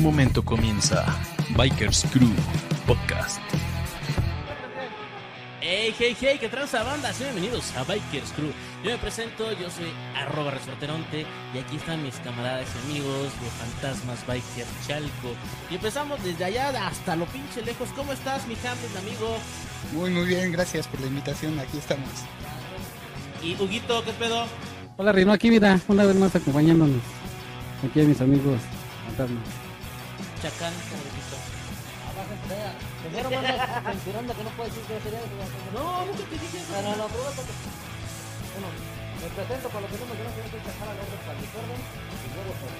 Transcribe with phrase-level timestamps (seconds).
[0.00, 1.04] momento comienza
[1.56, 2.32] Bikers Crew
[2.86, 3.38] Podcast.
[5.60, 8.50] Hey, hey, hey, qué tranza banda, bienvenidos a Bikers Crew.
[8.82, 13.50] Yo me presento, yo soy arroba resorteronte y aquí están mis camaradas y amigos de
[13.58, 15.34] Fantasmas Biker Chalco.
[15.70, 17.90] Y empezamos desde allá hasta lo pinche lejos.
[17.94, 19.36] ¿Cómo estás, mi Hamlet, amigo?
[19.92, 22.08] Muy, muy bien, gracias por la invitación, aquí estamos.
[23.42, 24.46] Y Huguito, ¿qué pedo?
[24.96, 27.02] Hola Rino, aquí mira, una vez más acompañándonos.
[27.84, 28.60] Aquí a mis amigos
[29.06, 29.59] fantasmas.
[30.40, 31.04] Chacán, como
[33.04, 35.24] Primero manda censurando que no puede decir groserías.
[35.72, 36.72] No, nunca te dije eso.
[36.80, 38.68] No, no, pero Bueno,
[39.20, 42.72] me presento para los que no me conocen, soy Chacal Alberto California y luego por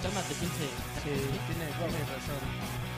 [0.00, 0.66] Cálmate, pinche.
[1.04, 1.12] Sí,
[1.52, 2.40] tiene, tiene razón.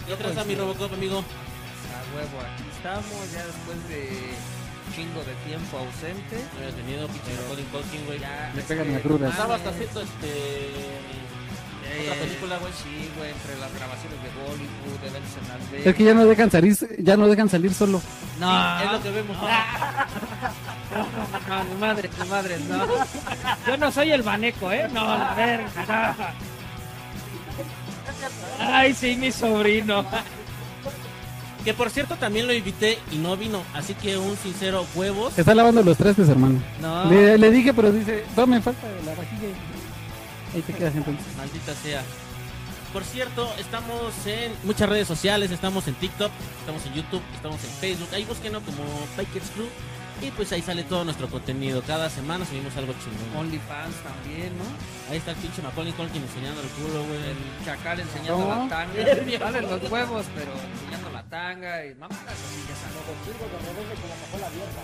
[0.06, 1.18] ¿Qué tranza, mi Robocop, amigo?
[1.20, 4.34] A huevo, aquí estamos ya después de
[4.94, 6.38] chingo de tiempo ausente.
[6.54, 7.66] No había tenido pinche Colin
[8.06, 8.20] güey.
[8.54, 9.28] Me pegan la cruda.
[9.28, 9.66] Estaba mames.
[9.66, 10.30] hasta haciendo este.
[11.92, 12.72] Eh, otra película, güey.
[12.72, 15.42] Sí, güey, entre las grabaciones de Bollywood, de Nelson.
[15.88, 18.00] Es que ya no dejan salir, ya no dejan salir solo.
[18.38, 19.36] No, Es lo que vemos.
[21.48, 22.86] no, mi madre, mi madre, no.
[23.66, 24.88] Yo no soy el baneco, ¿eh?
[24.92, 26.14] No, la verga.
[26.18, 26.50] no.
[28.60, 30.04] Ay, sí, mi sobrino.
[31.64, 33.62] Que por cierto también lo invité y no vino.
[33.74, 35.38] Así que un sincero huevos.
[35.38, 36.58] Está lavando los trastes, hermano.
[36.80, 37.04] No.
[37.10, 39.48] Le, le dije, pero dice, no me falta la vajilla.
[40.54, 41.24] Ahí te quedas entonces.
[41.36, 42.02] Maldita sea.
[42.92, 47.70] Por cierto, estamos en muchas redes sociales, estamos en TikTok, estamos en YouTube, estamos en
[47.70, 48.08] Facebook.
[48.12, 48.82] Ahí búsquenos como
[49.16, 49.68] Bikers Crew.
[50.22, 51.82] Y pues ahí sale todo nuestro contenido.
[51.86, 53.46] Cada semana subimos algo chingón.
[53.46, 54.64] OnlyFans también, ¿no?
[55.10, 57.16] Ahí está el pinche Macaulay Culkin enseñando el culo, güey.
[57.16, 58.64] El chacal enseñando ¿Cómo?
[58.64, 59.38] la tanga.
[59.44, 63.00] Vale los huevos, pero enseñando la tanga y mamadas así, ya sabes.
[63.24, 64.82] De rebelde con la mojola abierta.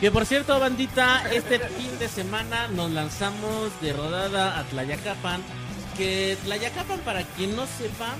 [0.00, 5.42] Que por cierto, bandita, este fin de semana nos lanzamos de rodada a Tlayacapan.
[5.96, 8.14] Que Tlayacapan, para quien no sepa,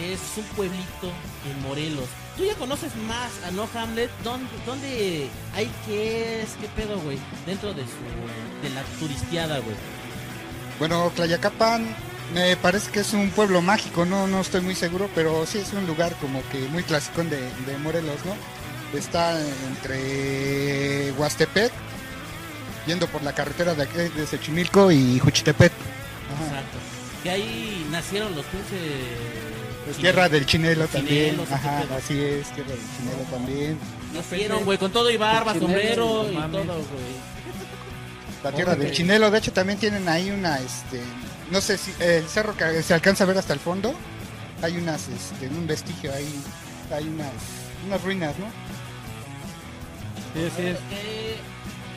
[0.00, 1.10] es un pueblito
[1.50, 2.06] en Morelos.
[2.36, 4.08] Tú ya conoces más a No Hamlet.
[4.22, 6.50] ¿Dónde, dónde hay que es?
[6.60, 7.18] ¿Qué pedo, güey?
[7.44, 9.76] Dentro de su de la turisteada, güey.
[10.78, 11.92] Bueno, Tlayacapan
[12.32, 15.72] me parece que es un pueblo mágico, no, no estoy muy seguro, pero sí es
[15.72, 18.59] un lugar como que muy clásico de, de Morelos, ¿no?
[18.94, 21.72] Está entre Huastepec,
[22.86, 25.72] yendo por la carretera de, aquí, de Xochimilco y Juchitepec.
[25.72, 26.44] Ajá.
[26.46, 26.78] Exacto.
[27.22, 28.80] Que ahí nacieron los pinches.
[29.84, 33.78] Pues Tierra del Chinelo también, Chinelos, ajá, así es, Tierra del Chinelo también.
[34.12, 37.30] Nacieron, güey, con todo y barba, Chinelo, sombrero y todo, güey.
[38.44, 41.00] La Tierra del Chinelo, de hecho también tienen ahí una, este,
[41.50, 43.94] no sé si el cerro que se alcanza a ver hasta el fondo,
[44.62, 46.42] hay unas, este, un vestigio ahí,
[46.94, 47.32] hay unas,
[47.86, 48.46] unas ruinas, ¿no?
[50.34, 50.78] Sí, sí es.
[50.92, 51.36] Eh,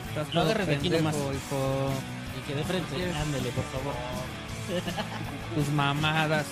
[0.08, 1.14] Estás No agarres de aquí nomás.
[1.16, 1.90] hijo.
[2.38, 3.16] y que de frente, Yes.
[3.16, 3.94] ándele, por favor.
[5.54, 6.46] Tus mamadas.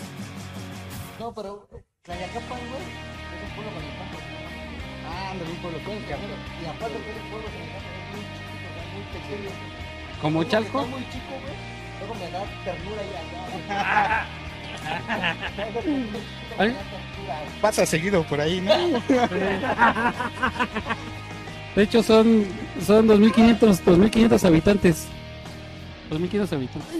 [1.18, 1.68] No, pero
[2.02, 4.18] Tlayacapan, güey, es un pueblo con el campo.
[5.06, 7.88] Ah, anda, un pueblo con Pero, Y aparte que es un pueblo con el campo,
[7.92, 9.50] es muy chiquito, sea, muy pequeño.
[10.20, 10.78] Como que Chalco.
[10.82, 11.56] Está muy chico, güey.
[12.00, 14.26] Luego me da ternura y allá.
[16.58, 16.76] ¿Ay?
[17.60, 18.72] Pasa seguido por ahí, ¿no?
[21.74, 22.44] De hecho, son,
[22.86, 25.06] son 2.500 2.500 habitantes.
[26.10, 26.92] 2.500 habitantes.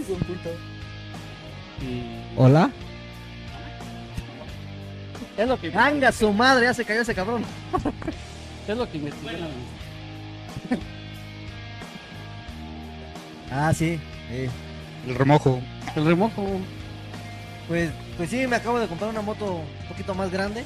[1.81, 2.03] Y-
[2.35, 2.71] Hola.
[5.37, 7.43] Es lo que, Venga, su madre, ya se cayó ese cabrón.
[8.67, 9.37] es lo que investigué.
[13.51, 13.99] Ah, sí.
[15.07, 15.59] El remojo.
[15.95, 16.45] El remojo.
[17.67, 20.63] Pues, pues sí, me acabo de comprar una moto un poquito más grande.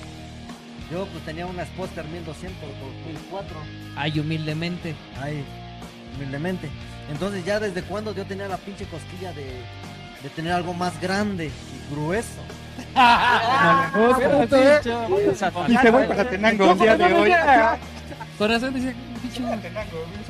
[0.92, 2.62] Yo pues tenía una Sposter 1200
[3.06, 3.58] 2004.
[3.96, 4.96] Ay, humildemente.
[5.22, 5.44] Ay,
[6.16, 6.69] humildemente.
[7.12, 9.45] Entonces ya desde cuando yo tenía la pinche cosquilla de,
[10.24, 12.42] de tener algo más grande y grueso.
[15.68, 17.31] Dice, voy para Tenango el día de hoy.
[18.38, 19.44] Corazón dice, bicho.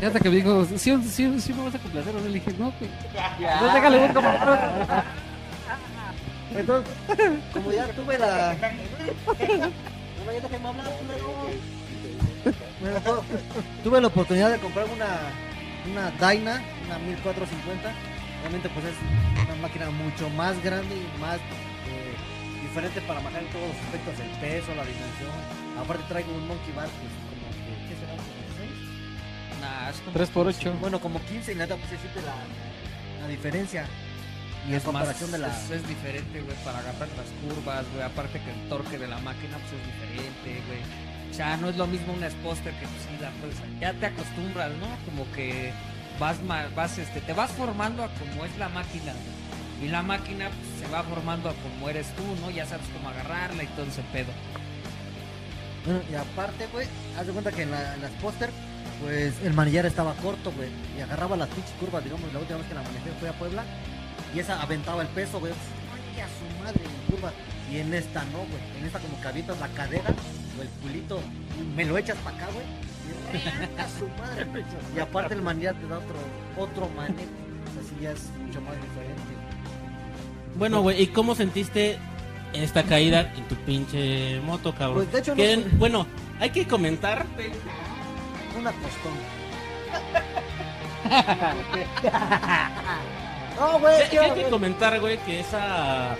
[0.01, 2.15] Y hasta que me dijo, sí, sí, sí me vas a complacer.
[2.15, 2.89] o no?" Le dije, no, güey.
[3.39, 5.04] Entonces déjale busco para
[6.56, 6.94] Entonces,
[7.54, 8.56] como ya tuve la...
[10.27, 10.91] Hablar,
[12.44, 13.24] culero.
[13.83, 15.31] Tuve la oportunidad de comprar una,
[15.89, 17.94] una Dyna, una 1450.
[18.41, 18.95] Obviamente pues es
[19.45, 22.15] una máquina mucho más grande y más eh,
[22.62, 25.31] diferente para manejar en todos los aspectos, el peso, la dimensión.
[25.79, 28.12] Aparte traigo un Monkey Bar, pues como que, ¿qué será?
[28.12, 28.75] ¿Como seis?
[29.62, 32.35] Nah, es como 3 por 8 Bueno, como 15 y nada, pues se siente la,
[33.21, 33.88] la diferencia.
[34.68, 35.48] Y en es más, comparación de la...
[35.48, 38.04] es, es diferente, güey, para agarrar las curvas, güey.
[38.04, 40.81] Aparte que el torque de la máquina, pues es diferente, güey.
[41.31, 44.06] O sea, no es lo mismo una Sposter que pues sí, la puedes- ya te
[44.08, 44.88] acostumbras, ¿no?
[45.06, 45.72] Como que
[46.19, 46.38] vas,
[46.75, 49.14] vas este, te vas formando a como es la máquina.
[49.14, 49.88] güey.
[49.88, 52.50] Y la máquina pues, se va formando a como eres tú, ¿no?
[52.50, 54.31] Ya sabes cómo agarrarla y todo ese pedo.
[56.12, 56.86] Y aparte, güey,
[57.18, 58.50] haz de cuenta que en, la- en las póster,
[59.02, 60.69] pues el manillar estaba corto, güey.
[60.98, 63.64] Y agarraba las pinches curvas, digamos, la última vez que la manejé fue a Puebla.
[64.33, 65.53] Y esa aventaba el peso, güey.
[65.53, 67.31] Ay, a su madre, en curva.
[67.71, 68.62] Y en esta no, güey.
[68.79, 70.13] En esta como que avientas la cadera
[70.57, 71.19] o el culito.
[71.59, 72.65] y me lo echas para acá, güey.
[73.33, 74.45] Y ¡reata a su madre.
[74.95, 76.15] Y aparte el manillar te da otro,
[76.57, 77.29] otro manejo.
[77.79, 79.21] Así ya es mucho más diferente.
[80.56, 81.97] Bueno, güey, ¿y cómo sentiste
[82.53, 85.06] esta caída en tu pinche moto, cabrón?
[85.06, 85.44] Pues, de hecho, no
[85.77, 86.07] bueno,
[86.39, 87.25] hay que comentar,
[88.57, 89.13] Una costón.
[93.59, 94.44] no, güey, que- ¿qué que hay onda?
[94.44, 96.15] que comentar, güey, que esa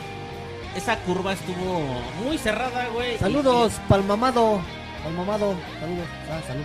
[0.75, 1.81] esa curva estuvo
[2.24, 3.16] muy cerrada, güey.
[3.16, 4.62] y Saludos, palmamado.
[5.04, 6.07] Palmamado, saludos.
[6.30, 6.63] Ah, salud.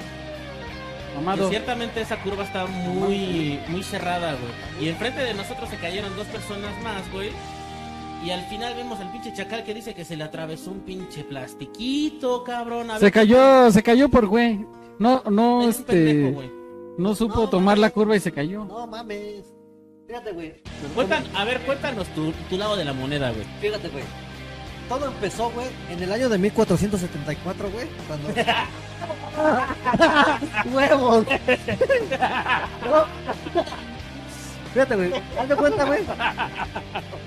[1.14, 1.48] Mamado.
[1.50, 4.84] ciertamente esa curva está muy muy cerrada, güey.
[4.84, 7.30] Y enfrente de nosotros se cayeron dos personas más, güey.
[8.24, 11.24] Y al final vemos al pinche chacal que dice que se le atravesó un pinche
[11.24, 12.90] plastiquito, cabrón.
[12.90, 14.64] A Se ver, cayó, se cayó por güey.
[14.98, 16.50] No, no, es un pendejo, este, güey.
[16.98, 17.80] no supo No, tomar mames.
[17.80, 18.64] la curva y se cayó.
[18.64, 19.51] No mames.
[20.12, 20.52] Fíjate, güey.
[20.94, 23.46] Cuentan, a ver, cuéntanos tu, tu lado de la moneda, güey.
[23.62, 24.04] Fíjate, güey.
[24.86, 27.86] Todo empezó, güey, en el año de 1474, güey.
[28.06, 28.28] Cuando.
[30.76, 31.24] ¡Huevos!
[32.84, 33.06] No.
[34.74, 35.12] Fíjate, güey.
[35.40, 36.00] Haz de cuenta, güey.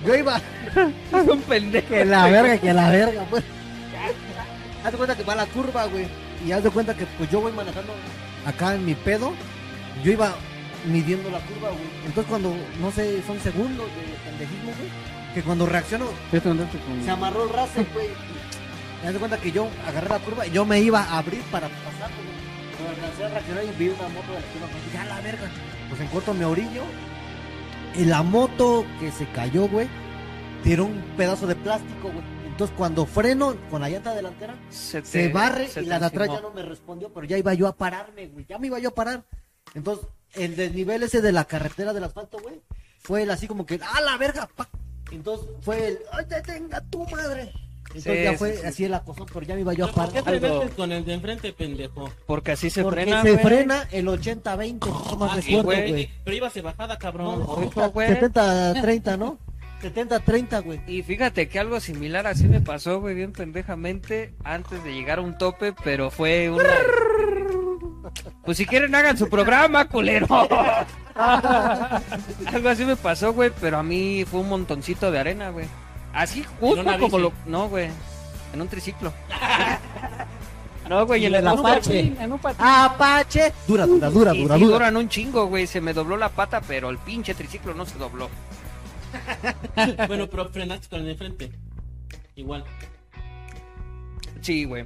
[0.05, 0.37] Yo iba.
[0.37, 1.87] Es un pendejo.
[1.87, 3.43] Que la verga, que la verga, pues.
[4.83, 6.05] Haz de cuenta que va la curva, güey.
[6.45, 7.93] Y haz de cuenta que pues yo voy manejando
[8.45, 9.33] acá en mi pedo.
[10.03, 10.35] Yo iba
[10.87, 11.83] midiendo la curva, güey.
[12.05, 14.89] Entonces cuando, no sé, son segundos de pendejismo, güey.
[15.33, 15.65] Que cuando
[16.79, 18.07] con- se amarró el racer, güey.
[19.03, 21.41] Y haz de cuenta que yo agarré la curva y yo me iba a abrir
[21.51, 22.35] para pasar, güey.
[22.77, 24.67] Pero alcancé a reaccionar y vi una moto de la curva.
[24.71, 25.49] Pues, ya la verga.
[25.89, 26.83] Pues en corto me orillo.
[27.95, 29.87] Y la moto que se cayó, güey,
[30.63, 32.35] tiró un pedazo de plástico, güey.
[32.45, 36.05] Entonces cuando freno con la llanta delantera, Se, te- se barre se y la de
[36.05, 38.45] atrás ya no me respondió, pero ya iba yo a pararme, güey.
[38.47, 39.23] Ya me iba yo a parar.
[39.73, 40.05] Entonces,
[40.35, 42.61] el desnivel ese de la carretera del asfalto, güey,
[42.99, 44.47] fue el así como que, ¡ah, la verga!
[44.55, 44.67] pa".
[45.11, 47.51] Entonces fue el, ¡ay, te tenga tu madre!
[47.93, 48.65] Entonces Sí, ya sí, fue sí.
[48.65, 50.39] así el acosón, pero ya me iba yo a ¿Por qué parar.
[50.41, 52.11] te Algo- con el de enfrente, pendejo?
[52.25, 53.43] Porque así se Porque frena, se güey.
[53.45, 55.89] frena el 80-20, no más Ah, de sí, suerte, güey.
[55.91, 56.09] güey.
[56.25, 57.43] Pero ibas de bajada, cabrón.
[57.45, 57.69] Güey.
[58.09, 59.37] 70-30, ¿no?
[59.81, 60.81] 70-30, güey.
[60.87, 65.21] Y fíjate que algo similar así me pasó, güey, bien pendejamente, antes de llegar a
[65.21, 66.63] un tope, pero fue una...
[68.43, 70.27] Pues si quieren hagan su programa, culero.
[71.15, 75.67] algo así me pasó, güey, pero a mí fue un montoncito de arena, güey.
[76.13, 77.33] Así ¿En justo como lo...
[77.45, 77.89] No, güey,
[78.53, 79.13] en un triciclo.
[80.87, 82.13] No, güey, Y en el el Apache.
[82.19, 82.63] En un patín.
[82.63, 83.51] Apache.
[83.67, 84.75] Dura, dura, dura, Y dura, sí dura.
[84.75, 85.65] duran un chingo, güey.
[85.65, 88.29] Se me dobló la pata, pero el pinche triciclo no se dobló.
[90.07, 91.51] Bueno, pero frenaste con el de enfrente.
[92.35, 92.65] Igual.
[94.41, 94.85] Sí, güey.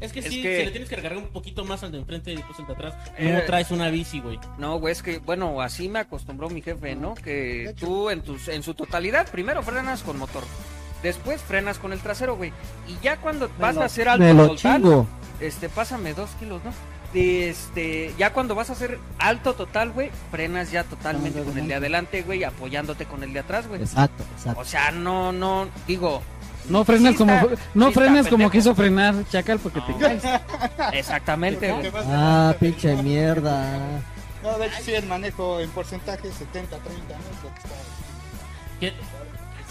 [0.00, 1.98] Es que Es sí, que- si le tienes que recargar un poquito más al de
[1.98, 3.32] enfrente y después al de atrás, Eh.
[3.32, 4.38] no traes una bici, güey.
[4.58, 7.14] No, güey, es que, bueno, así me acostumbró mi jefe, ¿no?
[7.14, 10.44] Que tú en, tus, en su totalidad, primero frenas con motor.
[11.02, 12.52] Después frenas con el trasero, güey.
[12.88, 15.06] Y ya cuando vas a hacer alto Me lo total, chingo.
[15.40, 16.72] este, pásame dos kilos, ¿no?
[17.14, 21.74] Este, ya cuando vas a hacer alto total, güey, frenas ya totalmente con el de
[21.74, 23.80] adelante, güey, apoyándote con el de atrás, güey.
[23.80, 24.60] Exacto, exacto.
[24.60, 26.22] O sea, no, no, digo,
[26.68, 28.50] No frenas Sí como, está- no sí está frenes como pendejo.
[28.50, 29.98] quiso frenar Chacal porque te No.
[29.98, 30.22] caes.
[30.92, 31.90] exactamente, güey.
[32.08, 33.78] Ah, pinche mierda.
[34.42, 36.76] No, de hecho sí el manejo en porcentaje 70-30, ¿no?
[36.76, 37.74] Es lo que está...
[38.80, 38.92] ¿Qué?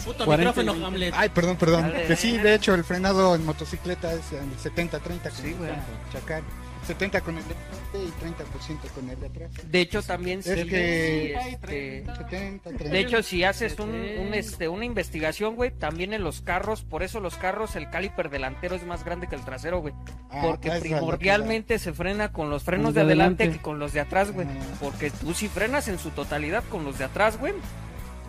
[0.04, 0.86] Puto 40 y micrófono, 20.
[0.86, 1.14] Hamlet.
[1.16, 1.82] Ay, perdón, perdón.
[1.82, 2.06] Dale.
[2.06, 5.70] Que sí, de hecho el frenado en motocicleta es el 70-30 con Sí, güey.
[6.12, 6.42] chacal.
[6.86, 9.50] 70 con el de frente y 30% con el de atrás.
[9.70, 12.84] De hecho, también sí, Es que- sí, este, 70, 30.
[12.88, 17.02] De hecho, si haces un, un, este, una investigación, güey, también en los carros, por
[17.02, 19.94] eso los carros, el caliper delantero es más grande que el trasero, güey.
[20.30, 23.58] Ah, Porque que primordialmente se frena con los frenos Los de de adelante adelante.
[23.58, 24.46] que con los de atrás, güey.
[24.46, 24.76] Ah.
[24.80, 27.54] Porque tú si frenas en su totalidad con los de atrás, güey,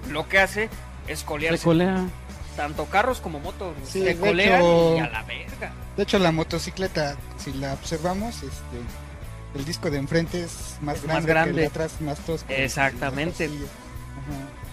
[0.10, 0.70] lo que hace
[1.08, 1.58] es colearse.
[1.58, 2.06] Recolea.
[2.58, 3.74] Tanto carros como motos.
[3.86, 5.72] Sí, se de colean hecho- y a la verga.
[5.96, 8.78] De hecho, la motocicleta, si la observamos, este,
[9.56, 11.50] el disco de enfrente es más Es grande, más que grande.
[11.52, 12.52] el de atrás más tosco.
[12.52, 13.50] Exactamente.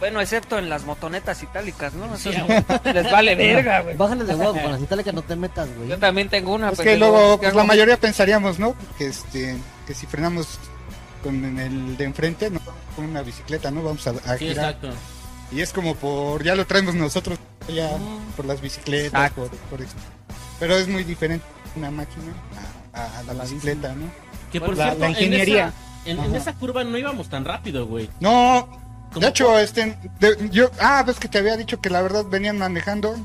[0.00, 2.06] Bueno, excepto en las motonetas itálicas, ¿no?
[2.92, 3.96] Les vale verga, güey.
[3.96, 5.88] Bájale de huevo, con las itálicas no te metas, güey.
[5.88, 6.70] Yo también tengo una.
[6.70, 7.12] Es que pendejo.
[7.12, 8.74] luego, ¿Qué pues, la mayoría pensaríamos, ¿no?
[8.98, 10.58] Que este, que si frenamos
[11.22, 12.60] con el de enfrente, no
[12.96, 13.82] con una bicicleta, ¿no?
[13.82, 14.72] Vamos a, a Sí, girar.
[14.74, 14.88] exacto.
[15.52, 18.32] Y es como por, ya lo traemos nosotros, ya Mm.
[18.36, 19.96] por las bicicletas, por, por esto.
[20.58, 21.44] Pero es muy diferente
[21.76, 22.32] una máquina
[22.92, 24.06] a, a la, bicicleta, ¿no?
[24.52, 25.66] Que por La- cierto, la en ingeniería.
[25.68, 28.08] esa- en, en esa curva no íbamos tan rápido, güey.
[28.20, 28.68] No,
[29.12, 32.24] ¿Cómo de hecho, este, de- yo, ah, ves que te había dicho que la verdad
[32.28, 33.16] venían manejando,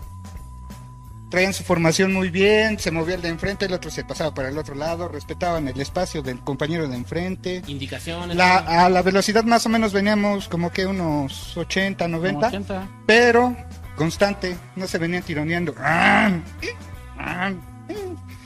[1.30, 4.50] traían su formación muy bien, se movía el de enfrente, el otro se pasaba para
[4.50, 7.62] el otro lado, respetaban el espacio del compañero de enfrente.
[7.68, 8.36] Indicaciones.
[8.36, 8.70] La, ¿no?
[8.72, 12.88] a la velocidad más o menos veníamos como que unos 80, 90, 80.
[13.06, 13.56] pero
[13.96, 15.76] constante, no se venían tironeando.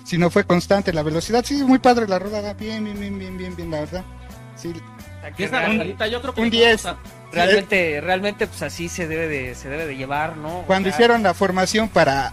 [0.04, 3.38] Si no fue constante la velocidad, sí, muy padre la rodada, bien, bien, bien, bien,
[3.38, 4.04] bien, bien, la verdad.
[4.56, 4.74] Sí,
[5.38, 6.84] esa un- bajadita, yo creo que un le 10.
[6.84, 7.00] vamos
[7.32, 10.60] Realmente, realmente, pues así se debe de, se debe de llevar, ¿no?
[10.60, 12.32] O Cuando sea, hicieron la formación para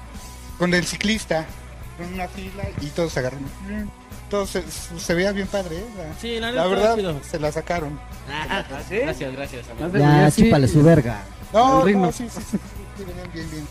[0.60, 1.46] con el ciclista,
[1.96, 3.46] con una fila y todos se agarraron.
[4.28, 5.84] Todos se, veía bien padre, ¿eh?
[5.96, 7.98] La, Sí, la, la verdad, se la sacaron.
[8.30, 8.98] Ah, ¿Ah, sí?
[8.98, 9.66] Gracias, gracias.
[9.70, 9.98] amigo.
[9.98, 11.22] Ya, sí, chúpale su verga.
[11.54, 12.58] No, no, sí, sí, sí,
[12.96, 13.66] sí, bien, bien.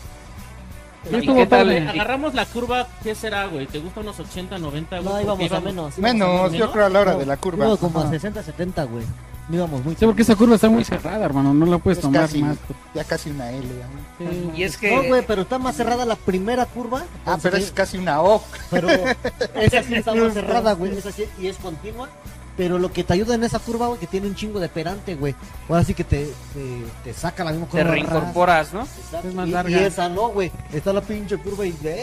[1.08, 1.66] Sí, ¿Y qué tal?
[1.66, 1.88] padre.
[1.88, 3.68] Agarramos la curva, ¿qué será, güey?
[3.68, 5.14] ¿Te gusta unos 80, 90, güey?
[5.14, 5.98] No, íbamos a menos.
[5.98, 7.76] Menos, yo creo a la hora de la curva.
[7.76, 8.10] Como a Ajá.
[8.10, 9.04] 60, 70, güey.
[9.50, 11.52] No íbamos muy Sí, porque esa curva está muy cerrada, hermano.
[11.52, 12.56] No la puedes Es tomar casi, más.
[12.94, 13.66] ya casi una L.
[13.66, 14.30] ¿no?
[14.30, 14.50] Sí.
[14.54, 14.94] Y es que...
[14.94, 17.02] No, güey, pero está más cerrada la primera curva.
[17.26, 18.40] Ah, pero es casi una O.
[18.70, 18.88] Pero
[19.56, 20.96] esa sí está más cerrada, güey.
[20.96, 22.08] Esa sí, y es continua.
[22.56, 25.14] Pero lo que te ayuda en esa curva, güey, que tiene un chingo de perante,
[25.14, 25.34] güey.
[25.68, 27.84] Ahora sí que te, te, te saca la misma te curva.
[27.84, 28.82] reincorporas, ¿no?
[28.82, 29.28] Exacto.
[29.28, 29.70] Es más y, larga.
[29.70, 30.50] y esa no, güey.
[30.72, 31.96] Está la pinche curva y güey.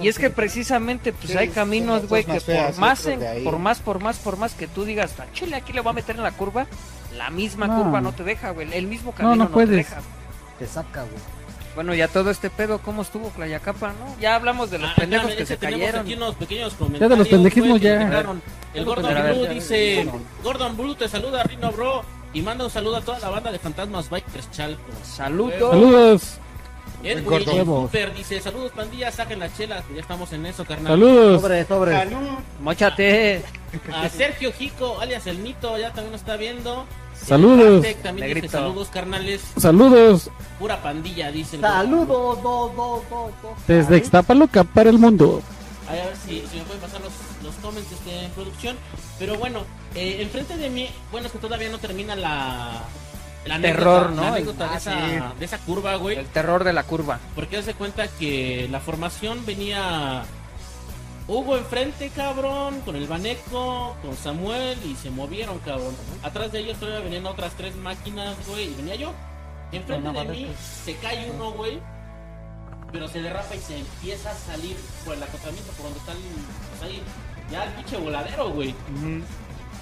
[0.00, 3.58] Y es que precisamente pues Sí, hay caminos, güey, que feas, por más, en- por
[3.58, 6.16] más, por más, por más que tú digas, "Ah, chile, aquí le voy a meter
[6.16, 6.66] en la curva,
[7.16, 7.82] la misma No.
[7.84, 9.70] curva no te deja, güey, el mismo camino no no, te puedes.
[9.76, 10.02] deja.
[10.58, 11.36] Te saca, güey.
[11.74, 14.20] Bueno, ya todo este pedo, ¿cómo estuvo Clayacapa, no?
[14.20, 16.00] Ya hablamos de los Ah, pendejos que se tenemos cayeron.
[16.06, 18.24] aquí unos pequeños Ya de los pendejismos ya.
[18.76, 20.12] El Gordon ver, Blue ya, dice: ya.
[20.42, 22.02] Gordon Blue te saluda, Rino Bro.
[22.32, 24.82] Y manda un saludo a toda la banda de Fantasmas Bikers Chalco.
[25.02, 25.70] Saludos.
[25.70, 26.38] Saludos.
[27.02, 27.64] Edwin Gordon.
[27.64, 29.84] Cooper dice: Saludos, pandilla, saquen las chelas.
[29.94, 30.92] Ya estamos en eso, carnal.
[30.92, 31.40] Saludos.
[31.40, 32.08] Sobre, sobre.
[32.60, 33.42] Móchate.
[33.92, 36.84] A Sergio Jico, alias El Mito, ya también nos está viendo.
[37.14, 37.86] Saludos.
[38.02, 38.48] También dice.
[38.48, 39.42] Saludos, carnales.
[39.56, 40.30] Saludos.
[40.58, 41.56] Pura pandilla, dice.
[41.56, 43.52] el Saludos, dos, dos, dos, dos.
[43.66, 45.42] Desde Ixtapaluca para el mundo.
[45.88, 47.12] Ahí a ver si, si me pueden pasar los,
[47.42, 48.76] los comments este, en producción.
[49.18, 49.60] Pero bueno,
[49.94, 52.82] eh, enfrente de mí, bueno, es que todavía no termina la.
[53.44, 54.22] la Terror, anécdota- ¿no?
[54.22, 54.92] La anécdota Ah, de, esa,
[55.32, 55.38] sí.
[55.38, 56.16] de esa curva, güey.
[56.18, 57.20] El terror de la curva.
[57.34, 60.24] Porque hace cuenta que la formación venía.
[61.28, 65.92] Hugo enfrente, cabrón, con el Baneco, con Samuel y se movieron, cabrón.
[66.22, 69.12] Atrás de ellos todavía venían otras tres máquinas, güey, y venía yo.
[69.72, 70.46] Enfrente de mí
[70.84, 71.80] se cae uno, güey,
[72.96, 74.74] pero se derrapa y se empieza a salir
[75.04, 76.18] por el acotamiento, por donde está el.
[76.70, 77.02] pues ahí,
[77.50, 78.74] ya el pinche voladero, güey.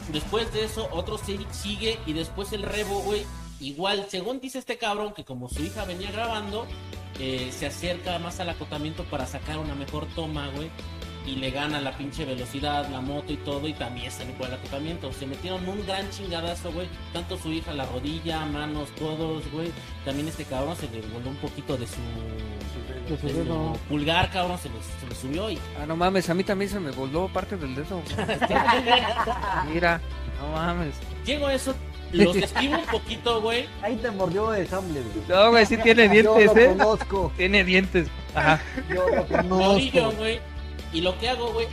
[0.09, 3.25] Después de eso, otro sigue y después el rebo, güey.
[3.61, 6.66] Igual, según dice este cabrón, que como su hija venía grabando,
[7.21, 10.68] eh, se acerca más al acotamiento para sacar una mejor toma, güey.
[11.26, 14.54] Y le gana la pinche velocidad, la moto y todo, y también sale por el
[14.54, 15.11] acotamiento.
[15.12, 16.87] Se metieron un gran chingadazo, güey.
[17.14, 19.71] Tanto su hija, la rodilla, manos, codos, güey.
[20.04, 21.95] También este cabrón se le voló un poquito de su,
[23.09, 23.73] De su de su dedo.
[23.88, 26.78] pulgar, cabrón, se le, se le subió y Ah, no mames, a mí también se
[26.78, 28.02] me voló parte del dedo.
[29.73, 30.00] Mira,
[30.40, 30.95] no mames.
[31.25, 31.75] Llego a eso,
[32.12, 33.66] los esquivo un poquito, güey.
[33.83, 35.26] Ahí te mordió el Hamlet, güey.
[35.28, 36.69] No, güey, sí tiene dientes, Yo lo ¿eh?
[36.76, 37.33] conozco.
[37.37, 38.09] Tiene dientes.
[38.35, 38.61] Ajá.
[38.88, 40.12] Yo lo conozco.
[40.19, 40.38] güey.
[40.94, 41.66] Y lo que hago, güey,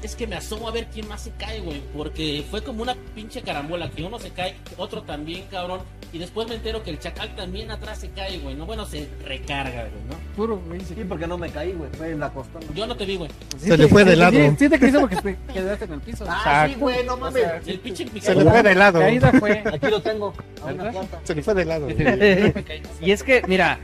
[0.00, 1.82] es que me asomo a ver quién más se cae, güey.
[1.96, 5.80] Porque fue como una pinche carambola, que uno se cae, otro también, cabrón.
[6.12, 8.54] Y después me entero que el chacal también atrás se cae, güey.
[8.54, 10.36] No, bueno, se recarga, güey, ¿no?
[10.36, 10.80] Puro, güey.
[10.82, 11.90] Sí, porque no me caí, güey.
[11.92, 12.60] Fue en la costa.
[12.74, 13.30] Yo no te vi, güey.
[13.58, 14.38] Se le fue de lado.
[14.38, 16.24] Sí, sí te caíste porque te quedaste en el piso.
[16.28, 17.44] Ah, sí, güey, no mames.
[17.66, 19.00] El pinche Se le fue de lado.
[19.00, 19.64] Caída fue.
[19.66, 20.34] Aquí lo tengo.
[20.62, 21.20] A una cuanta.
[21.24, 21.88] Se le fue de lado.
[23.00, 23.80] y es que, mira,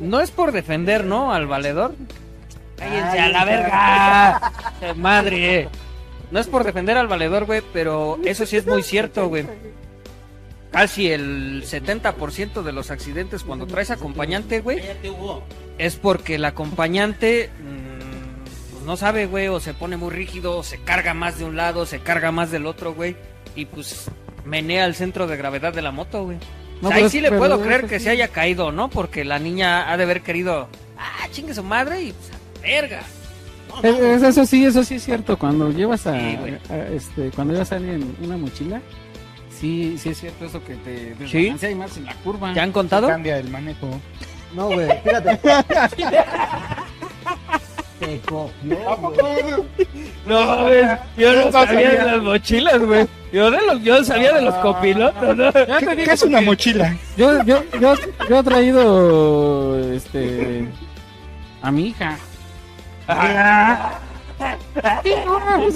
[0.00, 1.34] no es por defender, ¿no?
[1.34, 1.94] Al valedor.
[2.76, 4.52] Cállense a la verga.
[4.96, 5.68] Madre.
[6.30, 9.46] No es por defender al valedor, güey, pero eso sí es muy cierto, güey.
[10.72, 14.82] Casi el 70% de los accidentes cuando traes acompañante, güey,
[15.78, 20.62] es porque el acompañante mm, pues no sabe, güey, o se pone muy rígido, o
[20.64, 23.14] se carga más de un lado, se carga más del otro, güey,
[23.54, 24.10] y pues
[24.44, 26.38] menea el centro de gravedad de la moto, güey.
[26.82, 28.06] No, O sea, ahí sí le puedo creer que sí.
[28.06, 28.90] se haya caído, ¿no?
[28.90, 32.30] Porque la niña ha de haber querido, ah, chingue su madre y pues,
[32.64, 33.02] verga.
[33.82, 35.36] No, Es- eso sí, eso sí es cierto.
[35.38, 36.38] Cuando llevas a, Sí,
[36.94, 38.80] este, cuando llevas a alguien una mochila,
[39.60, 41.32] sí, sí es cierto eso que te ¿Sí?
[41.38, 42.52] desbalancea y más en la curva.
[42.52, 43.08] ¿Te han contado?
[43.08, 43.88] Cambia el manejo.
[44.54, 45.40] No, güey, fíjate.
[48.00, 49.44] Te copió, güey.
[50.26, 50.68] No,
[51.16, 53.06] yo no sabía de las mochilas, güey.
[53.32, 55.44] Yo, de los, yo sabía de los copilotos, ¿no?
[55.52, 56.96] Ya te ¿Qué, qué es una mochila?
[57.16, 57.94] Yo, yo, yo,
[58.28, 60.66] yo he traído este
[61.62, 62.18] a mi hija.
[63.06, 63.18] Pues,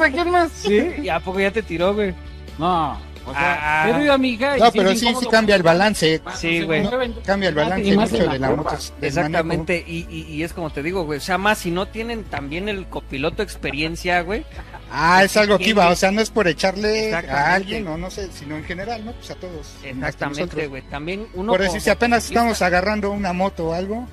[0.00, 0.50] ¿a quién más?
[0.52, 2.14] Sí, ¿y a poco ya te tiró, güey?
[2.58, 2.92] No,
[3.26, 3.90] o sea, Ah.
[3.90, 6.20] he ido a mi hija y No, pero sí, sí cambia el balance.
[6.36, 6.82] Sí, güey.
[6.82, 6.90] No,
[7.24, 8.76] cambia el balance Y más mucho de la moto.
[9.00, 12.24] Exactamente, y, y, y es como te digo, güey, o sea, más si no tienen
[12.24, 14.44] también el copiloto experiencia, güey.
[14.90, 18.10] Ah, es algo que iba, o sea, no es por echarle a alguien o no
[18.10, 19.12] sé, sino en general, ¿no?
[19.12, 19.74] Pues a todos.
[19.84, 20.82] Exactamente, güey.
[20.82, 24.08] También uno Por como si apenas estamos agarrando una moto o algo,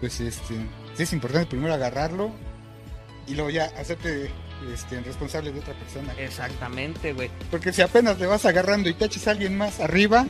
[0.00, 0.54] pues este,
[0.94, 2.30] sí es importante primero agarrarlo
[3.26, 4.30] y luego ya hacerte
[4.72, 6.12] este, responsable de otra persona.
[6.18, 7.30] Exactamente, güey.
[7.50, 10.26] Porque si apenas le vas agarrando y te echas a alguien más arriba,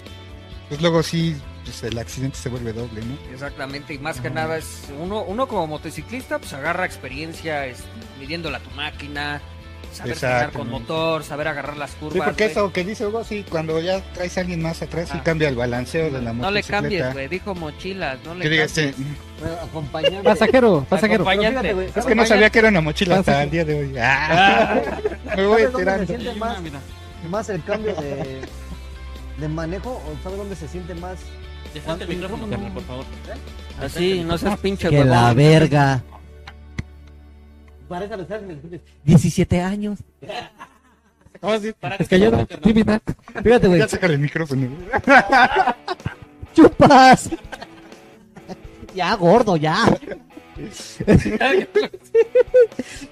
[0.69, 3.17] pues luego sí, pues el accidente se vuelve doble, ¿no?
[3.33, 7.79] Exactamente, y más que nada es uno, uno como motociclista, pues agarra experiencia es,
[8.19, 9.41] midiéndola tu máquina,
[9.95, 12.15] saber frenar con motor, saber agarrar las curvas.
[12.15, 15.17] Sí, porque eso que dice Hugo, sí, cuando ya traes a alguien más atrás, sí
[15.19, 15.23] Ah.
[15.25, 18.95] cambia el balanceo de la No le cambies, güey, dijo mochilas, no le cambies.
[19.41, 20.23] Bueno, acompañante.
[20.23, 21.23] Pasajero, pasajero.
[21.29, 21.75] Acompañante.
[21.75, 23.95] Fíjate, es que no sabía que era una mochila hasta el día de hoy.
[23.99, 24.81] Ah,
[25.37, 26.07] me voy ¿Sabes dónde se enterando.
[26.07, 26.59] siente más,
[27.31, 28.41] más el cambio de,
[29.39, 29.91] de manejo?
[29.91, 31.19] ¿O sabes dónde se siente más?
[31.73, 33.05] Dejate el micrófono, por favor.
[33.83, 36.03] Así, no seas pinche Que la verga.
[37.89, 39.99] Para eso salen 17 años.
[41.81, 42.47] Para Es que yo no.
[42.65, 43.01] Sí, mira.
[43.43, 43.81] Fíjate, güey.
[43.81, 44.67] Ya sácale el micrófono.
[46.55, 47.31] ¡Chupas!
[48.95, 49.85] ya, gordo, ya.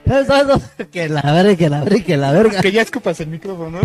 [0.07, 0.65] ¿Sabes dónde?
[0.91, 2.61] Que la verga, que la verga, que la verga.
[2.61, 3.81] que ya escupas el micrófono.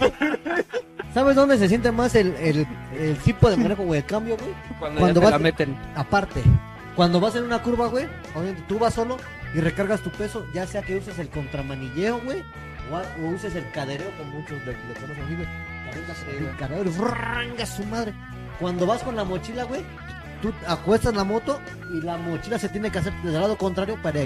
[1.13, 2.67] ¿Sabes dónde se siente más el, el,
[3.00, 4.00] el tipo de manejo, güey?
[4.01, 4.51] El cambio, güey.
[4.79, 5.75] Cuando, Cuando ya te vas- la meten.
[5.96, 6.41] Aparte,
[6.96, 8.06] cuando vas en una curva, güey,
[8.67, 9.17] tú vas solo
[9.57, 12.43] y recargas tu peso, ya sea que uses el contramanilleo, güey,
[12.91, 16.47] o, o uses el cadereo, como muchos le, le conocen así, güey.
[16.47, 18.13] El cadereo franga su madre.
[18.59, 19.82] Cuando vas con la mochila, güey,
[20.43, 21.60] tú acuestas la moto
[21.91, 24.21] y la mochila se tiene que hacer del lado contrario para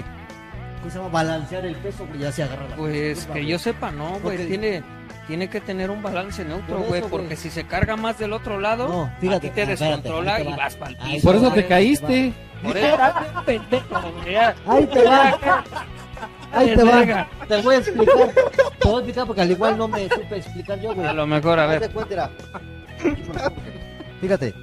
[0.82, 1.10] ¿cómo se llama?
[1.10, 3.46] balancear el peso, güey, ya se agarra la Pues que güey.
[3.46, 4.82] yo sepa, no, güey, Porque- tiene,
[5.26, 7.22] tiene que tener un balance neutro, Por güey, eso, güey.
[7.22, 9.94] porque si se carga más del otro lado, No, a fíjate, ti te ah, espérate,
[10.02, 10.56] descontrola y va.
[10.56, 11.26] vas para el piso.
[11.26, 12.32] Por eso te caíste.
[12.62, 12.96] Por eso,
[13.44, 13.96] pendejo.
[14.66, 15.64] Ahí te va.
[16.52, 17.28] Ahí te va.
[17.48, 18.28] Te voy a explicar.
[18.78, 21.06] Te voy a explicar porque al igual no me supe explicar yo, güey.
[21.08, 21.90] A lo mejor, a ver.
[24.20, 24.54] Fíjate.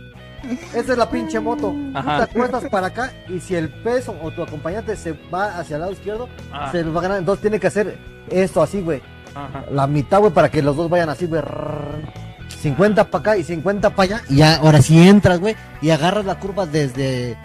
[0.74, 1.74] Esta es la pinche moto.
[1.94, 2.12] Ajá.
[2.12, 5.76] Tú te acuestas para acá y si el peso o tu acompañante se va hacia
[5.76, 7.18] el lado izquierdo, Ah, se lo va a ganar.
[7.20, 7.98] Entonces tiene que hacer
[8.30, 9.02] esto así, güey.
[9.36, 9.66] ajá.
[9.72, 11.42] La mitad, güey, para que los dos vayan así, güey.
[11.42, 12.30] Rrrr.
[12.62, 14.24] 50 para acá y 50 para allá.
[14.30, 15.56] Y ya, ahora sí entras, güey.
[15.82, 17.38] Y agarras la curva desde,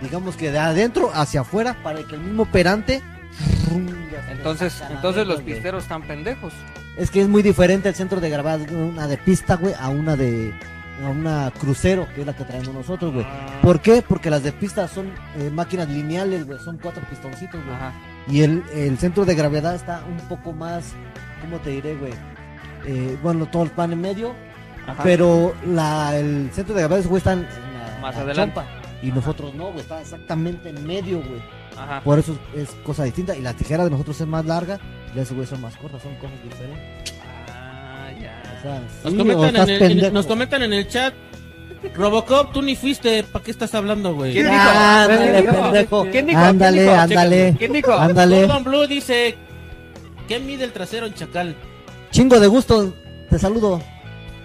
[0.00, 3.02] digamos que de adentro hacia afuera para que el mismo operante.
[4.30, 6.52] Entonces, entonces los pisteros están pendejos.
[6.96, 10.16] Es que es muy diferente el centro de de una de pista, güey, a una
[10.16, 10.52] de
[11.04, 13.26] a una crucero, que es la que traemos nosotros, güey.
[13.62, 14.02] ¿Por qué?
[14.06, 17.76] Porque las de pista son eh, máquinas lineales, güey, son cuatro pistoncitos, güey.
[18.28, 20.92] Y el, el centro de gravedad está un poco más,
[21.40, 22.12] ¿cómo te diré, güey?
[22.86, 24.34] Eh, bueno, todos van en medio,
[24.86, 25.02] Ajá.
[25.02, 27.44] pero la, el centro de gravedad, güey, están en
[27.78, 28.54] la, Más la adelante.
[28.56, 28.70] chompa.
[29.02, 31.42] Y nosotros no, güey, está exactamente en medio, güey.
[31.76, 32.00] Ajá.
[32.02, 33.34] Por eso es cosa distinta.
[33.34, 34.78] Y la tijera de nosotros es más larga
[35.12, 37.01] y las güey son más cortas, son cosas diferentes.
[38.64, 40.12] Ah, sea, Nos, sí, comentan en el, en- pendejo.
[40.14, 41.14] nos comentan en el chat.
[41.94, 43.24] Robocop, tú ni fuiste.
[43.24, 44.32] ¿Para qué estás hablando, güey?
[44.34, 44.56] ¿Quién dijo?
[44.62, 46.06] Ándale, pendejo.
[46.12, 46.38] ¿Quién dijo?
[46.40, 47.56] Ándale, ándale.
[47.58, 47.92] ¿Quién dijo?
[47.92, 48.40] Ándale.
[48.46, 49.36] Gordon Blue dice:
[50.28, 51.56] ¿Qué mide el trasero en Chacal?
[52.12, 52.94] Chingo de gusto.
[53.28, 53.82] Te saludo.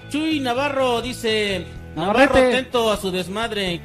[0.10, 2.58] Chuy Navarro dice: Navarro Navarrete.
[2.58, 3.82] atento a su desmadre.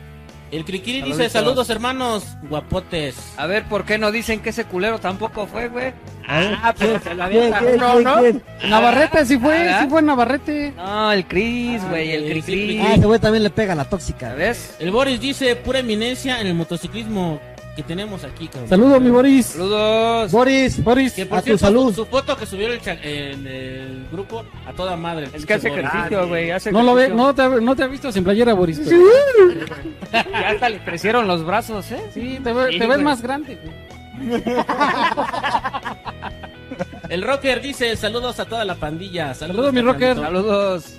[0.53, 1.33] El Criquiri dice: Saluditos.
[1.33, 3.17] Saludos, hermanos, guapotes.
[3.39, 5.95] A ver, ¿por qué no dicen que ese culero tampoco fue, güey?
[6.29, 8.19] Ah, Ah, pero se la ¿Quién, había quién, no, quién, ¿no?
[8.21, 8.43] quién?
[8.71, 9.81] Navarrete, sí fue, ¿Ah?
[9.83, 10.73] sí fue Navarrete.
[10.77, 12.45] No, el Cris, güey, el Ah, Cris.
[12.45, 14.29] sí, Ah, ese güey también le pega a la tóxica.
[14.29, 14.77] ¿Sabes?
[14.79, 17.41] El Boris dice: Pura eminencia en el motociclismo
[17.77, 18.69] que tenemos aquí, cabrón.
[18.69, 19.47] Saludos, mi Boris.
[19.47, 20.31] Saludos.
[20.31, 21.13] Boris, Boris.
[21.15, 21.89] Que por A tu salud.
[21.91, 25.29] Su, su foto que subió en el, cha- en el grupo a toda madre.
[25.33, 25.85] Es que hace Boris.
[25.87, 26.51] ejercicio, güey.
[26.51, 28.81] hace No lo ve, no te, no te ha visto sin playera, Boris.
[28.85, 28.99] pero-
[30.13, 32.03] Ya hasta le crecieron los brazos, ¿eh?
[32.13, 33.05] Sí, te, ve- Sí, te ves güey.
[33.05, 33.59] más grande.
[33.63, 34.43] güey.
[37.09, 39.35] El rocker dice: Saludos a toda la pandilla.
[39.35, 40.17] Saludos, mi rocker.
[40.17, 40.99] Saludos.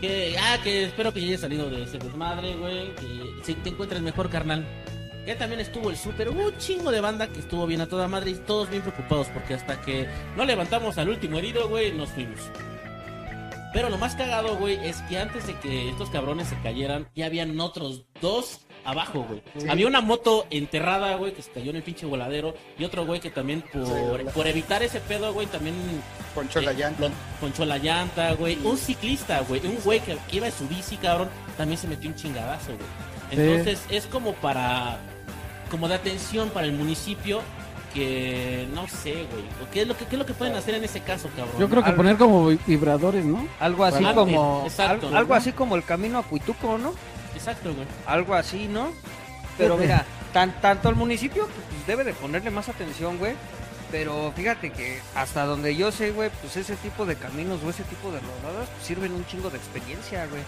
[0.00, 2.92] Que, ah, que espero que ya hayas salido de ese desmadre, güey.
[2.96, 4.64] Que si te encuentres mejor, carnal.
[5.24, 6.28] Que también estuvo el súper.
[6.30, 9.28] Hubo un chingo de banda que estuvo bien a toda madre y todos bien preocupados
[9.28, 12.40] porque hasta que no levantamos al último herido, güey, nos fuimos.
[13.72, 17.26] Pero lo más cagado, güey, es que antes de que estos cabrones se cayeran, ya
[17.26, 19.42] habían otros dos abajo, güey.
[19.70, 22.54] Había una moto enterrada, güey, que se cayó en el pinche voladero.
[22.78, 25.74] Y otro, güey, que también por, por evitar ese pedo, güey, también
[26.34, 27.00] Ponchó la eh, llanta.
[27.08, 28.58] lo- ponchó la llanta, güey.
[28.64, 29.64] Un ciclista, güey.
[29.64, 31.30] Un güey que, que iba en su bici, cabrón.
[31.56, 32.88] También se metió un chingadazo, güey.
[33.30, 34.98] Entonces es como para.
[35.72, 37.40] Como de atención para el municipio.
[37.92, 39.44] que no sé, güey.
[39.62, 41.56] ¿O ¿Qué es lo que qué es lo que pueden hacer en ese caso, cabrón?
[41.58, 43.46] Yo creo que Algo- poner como vibradores, ¿no?
[43.60, 45.08] Algo así como exacto.
[45.08, 46.94] al- algo así como el camino a Cuituco, ¿no?
[47.34, 47.86] Exacto, güey.
[48.06, 48.92] Algo así, ¿no?
[49.58, 53.34] Pero mira, tan, tanto el municipio pues, debe de ponerle más atención, güey.
[53.90, 57.82] Pero fíjate que hasta donde yo sé, güey, pues ese tipo de caminos o ese
[57.84, 60.40] tipo de rodadas pues, sirven un chingo de experiencia, güey.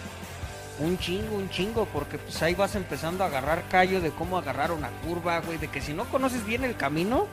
[0.79, 4.71] Un chingo, un chingo, porque pues ahí vas empezando a agarrar callo de cómo agarrar
[4.71, 5.57] una curva, güey.
[5.57, 7.27] De que si no conoces bien el camino,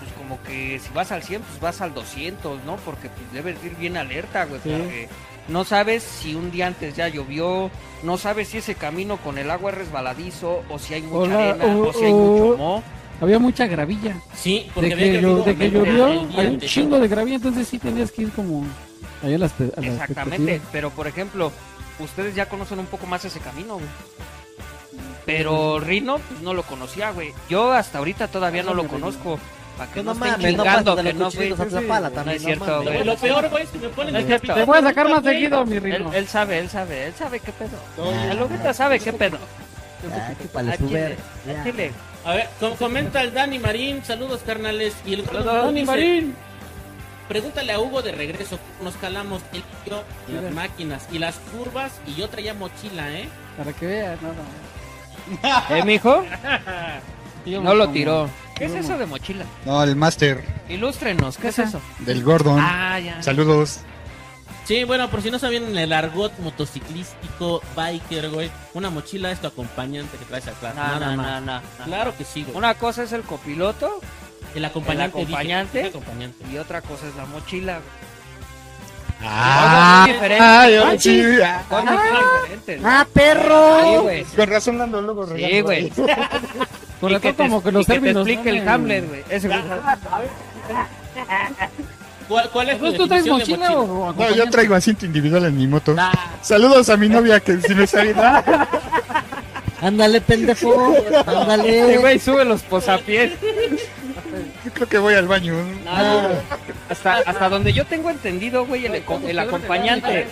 [0.00, 2.76] pues como que si vas al 100, pues vas al 200, ¿no?
[2.76, 4.60] Porque pues debes ir bien alerta, güey.
[4.62, 4.70] Sí.
[4.70, 5.08] Porque
[5.48, 7.70] no sabes si un día antes ya llovió,
[8.02, 11.50] no sabes si ese camino con el agua es resbaladizo, o si hay mucha Hola,
[11.50, 12.82] arena, o, o- si hay mucho moho.
[13.20, 14.16] Había mucha gravilla.
[14.34, 16.06] Sí, porque De había que, de llovió,
[16.38, 18.64] hay un chingo de gravilla, entonces sí tenías que ir como
[19.22, 21.52] a las, pe- a las Exactamente, pero por ejemplo,
[21.98, 23.86] ustedes ya conocen un poco más ese camino, güey.
[25.24, 27.32] Pero Rino, pues no lo conocía, güey.
[27.48, 29.38] Yo hasta ahorita todavía no lo conozco.
[29.76, 31.52] Para que Que no no estén mames, no chingando que no, güey.
[31.52, 33.04] a No es cierto, güey.
[33.04, 34.54] Lo, peor, güey, es que me ponen es cierto.
[34.54, 36.12] Te puedes sacar más seguido, mi Rino.
[36.12, 37.78] él sabe, él sabe, él sabe qué pedo.
[38.30, 39.38] El Lupita sabe qué pedo.
[40.12, 40.32] Ah,
[40.68, 41.56] A Chile, ver.
[41.56, 41.92] a Chile.
[42.24, 44.94] A ver, com- comenta el Dani Marín, saludos carnales.
[45.06, 46.34] Y el Dani Marín.
[47.32, 48.58] Pregúntale a Hugo de regreso.
[48.82, 51.92] Nos calamos el yo, Sí, las máquinas y las curvas.
[52.06, 53.26] Y yo traía mochila, ¿eh?
[53.56, 55.74] Para que veas, no, no.
[55.76, 56.24] ¿Eh, mijo?
[57.46, 58.28] No lo tiró.
[58.54, 59.44] ¿Qué es eso de mochila?
[59.64, 61.80] No, el máster Ilústrenos, ¿qué es eso?
[61.98, 62.60] del Gordon.
[62.60, 63.20] Ah, ya.
[63.20, 63.80] Saludos.
[64.64, 68.48] Sí, bueno, por si no sabían, en el argot motociclístico, biker, güey.
[68.74, 70.74] Una mochila es tu acompañante que traes atrás.
[70.76, 71.60] No, no, no, no.
[71.84, 72.56] Claro que sí, güey.
[72.56, 74.00] Una cosa es el copiloto
[74.54, 75.20] El acompañante.
[75.20, 75.80] el dije, acompañante.
[75.80, 76.44] el acompañante.
[76.52, 77.80] y otra cosa es la mochila.
[79.24, 80.04] Ah,
[80.98, 81.20] sí.
[81.42, 81.62] ah.
[82.84, 84.02] ¡Ah, Sí, perro!
[84.02, 84.24] güey.
[84.24, 85.90] Con razón ando luego Sí, güey.
[87.20, 88.26] Tanto, te- como que los y que te términos.
[88.28, 89.24] explique el Hamlet, güey.
[89.28, 89.60] Ese güey.
[92.28, 95.94] ¿Cuál, cuál es ¿Tú traes mochila o No, yo traigo asiento individual en mi moto.
[95.98, 98.14] Ah, Saludos a mi novia que si me sabe.
[99.80, 100.94] Ándale, pendejo.
[101.26, 101.98] Ándale.
[101.98, 103.32] güey sube los posapiés.
[104.64, 105.54] Yo creo que voy al baño.
[105.84, 106.28] No,
[106.88, 110.26] hasta, hasta donde yo tengo entendido, güey, el, eco- el acompañante,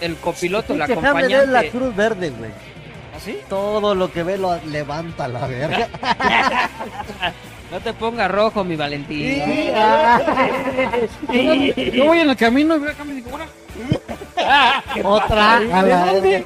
[0.00, 1.70] el copiloto, el es la acompañante.
[1.70, 2.50] cruz verde, güey.
[3.16, 3.38] ¿Así?
[3.48, 5.88] Todo lo que ve lo levanta a la verga.
[7.68, 9.42] No te pongas rojo, mi Valentín.
[11.92, 13.30] Yo voy en el camino y veo acá y digo.
[15.02, 15.56] Otra.
[15.56, 16.44] A la verga.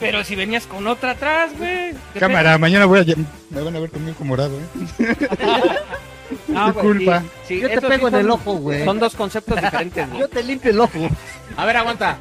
[0.00, 1.92] Pero si venías con otra atrás, güey.
[2.12, 3.04] ¿Qué Cámara, mañana voy a
[3.50, 5.16] me van a ver conmigo morado, ¿eh?
[6.46, 7.20] No, Tu güey, culpa.
[7.46, 8.84] sí, sí, Yo te pego sí en el ojo, güey.
[8.84, 10.20] Son dos conceptos diferentes, güey.
[10.20, 11.08] Yo te limpio el ojo.
[11.56, 12.18] a ver, aguanta.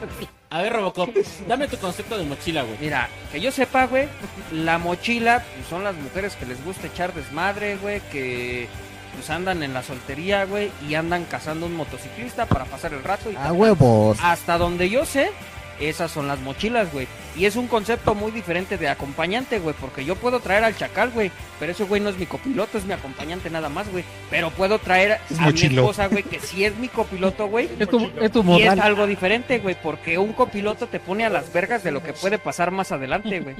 [0.50, 1.10] A ver, Robocop,
[1.46, 2.78] dame tu concepto de mochila, güey.
[2.80, 4.08] Mira, que yo sepa, güey,
[4.54, 8.70] la mochila pues, son las mujeres que les gusta echar desmadre, güey, que
[9.14, 13.30] pues andan en la soltería, güey, y andan cazando un motociclista para pasar el rato.
[13.30, 14.18] Y A huevos.
[14.22, 15.32] Hasta donde yo sé,
[15.80, 17.08] esas son las mochilas, güey.
[17.36, 21.12] Y es un concepto muy diferente de acompañante, güey, porque yo puedo traer al chacal,
[21.12, 24.04] güey, pero ese güey no es mi copiloto, es mi acompañante nada más, güey.
[24.30, 27.70] Pero puedo traer Es a mi esposa, güey, que sí es mi copiloto, güey.
[27.80, 31.30] Es tu, es tu Y es algo diferente, güey, porque un copiloto te pone a
[31.30, 33.56] las vergas de lo que puede pasar más adelante, güey.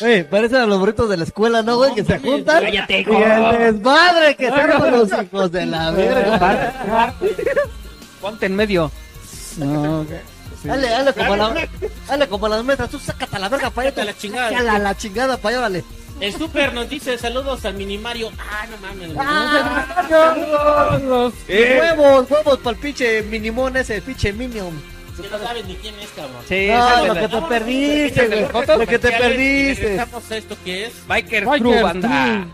[0.00, 1.94] Ey, parecen a los burritos de la escuela, ¿no, güey?
[1.94, 2.62] Que se juntan.
[2.62, 7.14] Cállate, Y el desmadre que son con los hijos de la verga.
[8.20, 8.90] Ponte en medio.
[9.58, 10.06] No.
[10.60, 10.68] Sí.
[10.68, 11.68] Dale, dale como la,
[12.08, 14.04] dale como las metras, tú sácate a la verga para allá.
[14.04, 14.50] La chingada.
[14.50, 15.84] Sácate a la chingada para allá, vale.
[16.20, 18.32] El super nos dice saludos al minimario.
[18.38, 19.26] Ah, no mames, güey.
[21.78, 24.72] Huevos, huevos para el pinche minimón ese, pinche minion.
[25.20, 26.42] Que no sabes ni quién es, cabrón.
[26.46, 28.78] Sí, No, lo que te perdiste, güey.
[28.78, 30.04] Lo que te perdiste.
[30.30, 31.06] esto que es.
[31.06, 32.48] Biker Biker Crew, banda.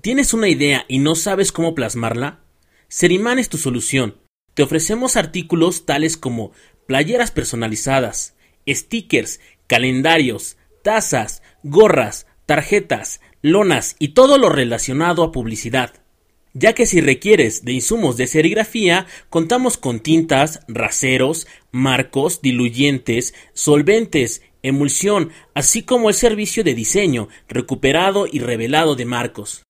[0.00, 2.40] ¿Tienes una idea y no sabes cómo plasmarla?
[2.88, 4.16] Seriman es tu solución.
[4.54, 6.52] Te ofrecemos artículos tales como
[6.88, 8.34] playeras personalizadas,
[8.66, 15.92] stickers, calendarios, tazas, gorras, tarjetas, lonas y todo lo relacionado a publicidad.
[16.54, 24.40] Ya que si requieres de insumos de serigrafía, contamos con tintas, raseros, marcos, diluyentes, solventes,
[24.62, 29.62] emulsión, así como el servicio de diseño, recuperado y revelado de marcos.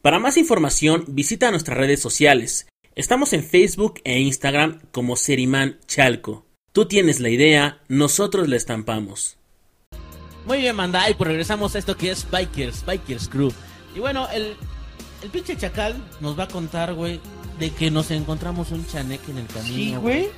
[0.00, 2.66] Para más información, visita nuestras redes sociales.
[2.94, 6.43] Estamos en Facebook e Instagram como Seriman Chalco.
[6.74, 9.36] Tú tienes la idea, nosotros la estampamos.
[10.44, 11.08] Muy bien, manda.
[11.08, 13.52] Y pues regresamos a esto que es Bikers, Bikers Crew.
[13.94, 14.56] Y bueno, el,
[15.22, 17.20] el pinche chacal nos va a contar, güey,
[17.60, 19.72] de que nos encontramos un chaneque en el camino.
[19.72, 20.30] Sí, güey.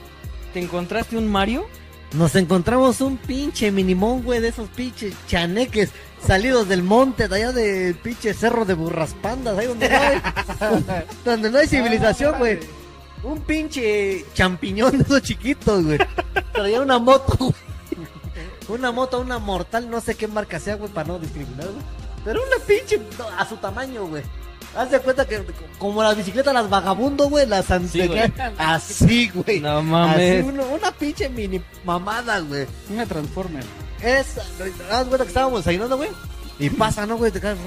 [0.53, 1.67] ¿Te encontraste un Mario?
[2.13, 5.91] nos encontramos un pinche minimón, güey, de esos pinches chaneques
[6.25, 10.23] salidos del monte, de allá del pinche cerro de burras pandas, ahí donde no hay,
[11.25, 12.59] donde no hay civilización, güey.
[13.27, 15.99] Un pinche champiñón de esos chiquitos, güey.
[16.53, 17.53] Traía una moto, güey.
[18.69, 21.85] Una moto, una mortal, no sé qué marca sea, güey, para no discriminar, güey.
[22.25, 23.01] Pero una pinche
[23.37, 24.23] a su tamaño, güey.
[24.77, 25.43] Haz de cuenta que
[25.79, 28.33] como las bicicletas, las vagabundo, güey, las Sí, güey.
[28.59, 29.59] Así, güey.
[29.59, 30.45] No Así, mames.
[30.45, 32.67] una, una pinche mini mamada, güey.
[32.91, 33.65] Una Transformer.
[34.03, 36.11] Es, haz de cuenta que estábamos desayunando, güey.
[36.61, 37.33] Y pasa, ¿no, güey?
[37.33, 37.59] Te caes,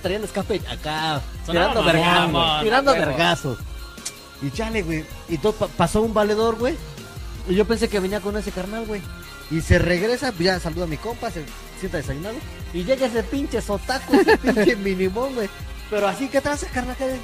[0.00, 1.20] traía el escape acá.
[1.44, 2.62] Sonaba tirando vergazos.
[2.62, 3.58] Tirando vergazos.
[4.42, 5.04] Y chale, güey.
[5.28, 6.74] Y todo pa- pasó un valedor, güey.
[7.48, 9.00] Y yo pensé que venía con ese carnal, güey.
[9.50, 11.44] Y se regresa, pues ya saluda a mi compa, se
[11.78, 12.36] sienta desayunado.
[12.72, 15.48] Y llega ese pinche sotaco, ese pinche minimón, güey.
[15.90, 16.96] Pero así, ¿qué traza, carnal?
[16.96, 17.16] ¿Qué,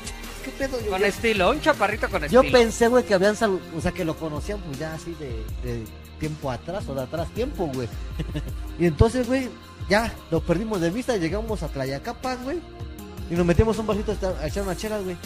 [0.45, 0.79] qué pedo?
[0.85, 2.59] Yo, Con yo- estilo, un chaparrito con yo estilo.
[2.59, 5.85] pensé, güey, que habían saludado, o sea, que lo conocían, pues ya así de, de
[6.21, 7.89] tiempo atrás o de atrás tiempo, güey.
[8.79, 9.49] y entonces, güey,
[9.89, 12.59] ya lo perdimos de vista, llegamos a Tlayacapan, güey.
[13.31, 15.17] Y nos metimos un esta- a echar una chela, güey.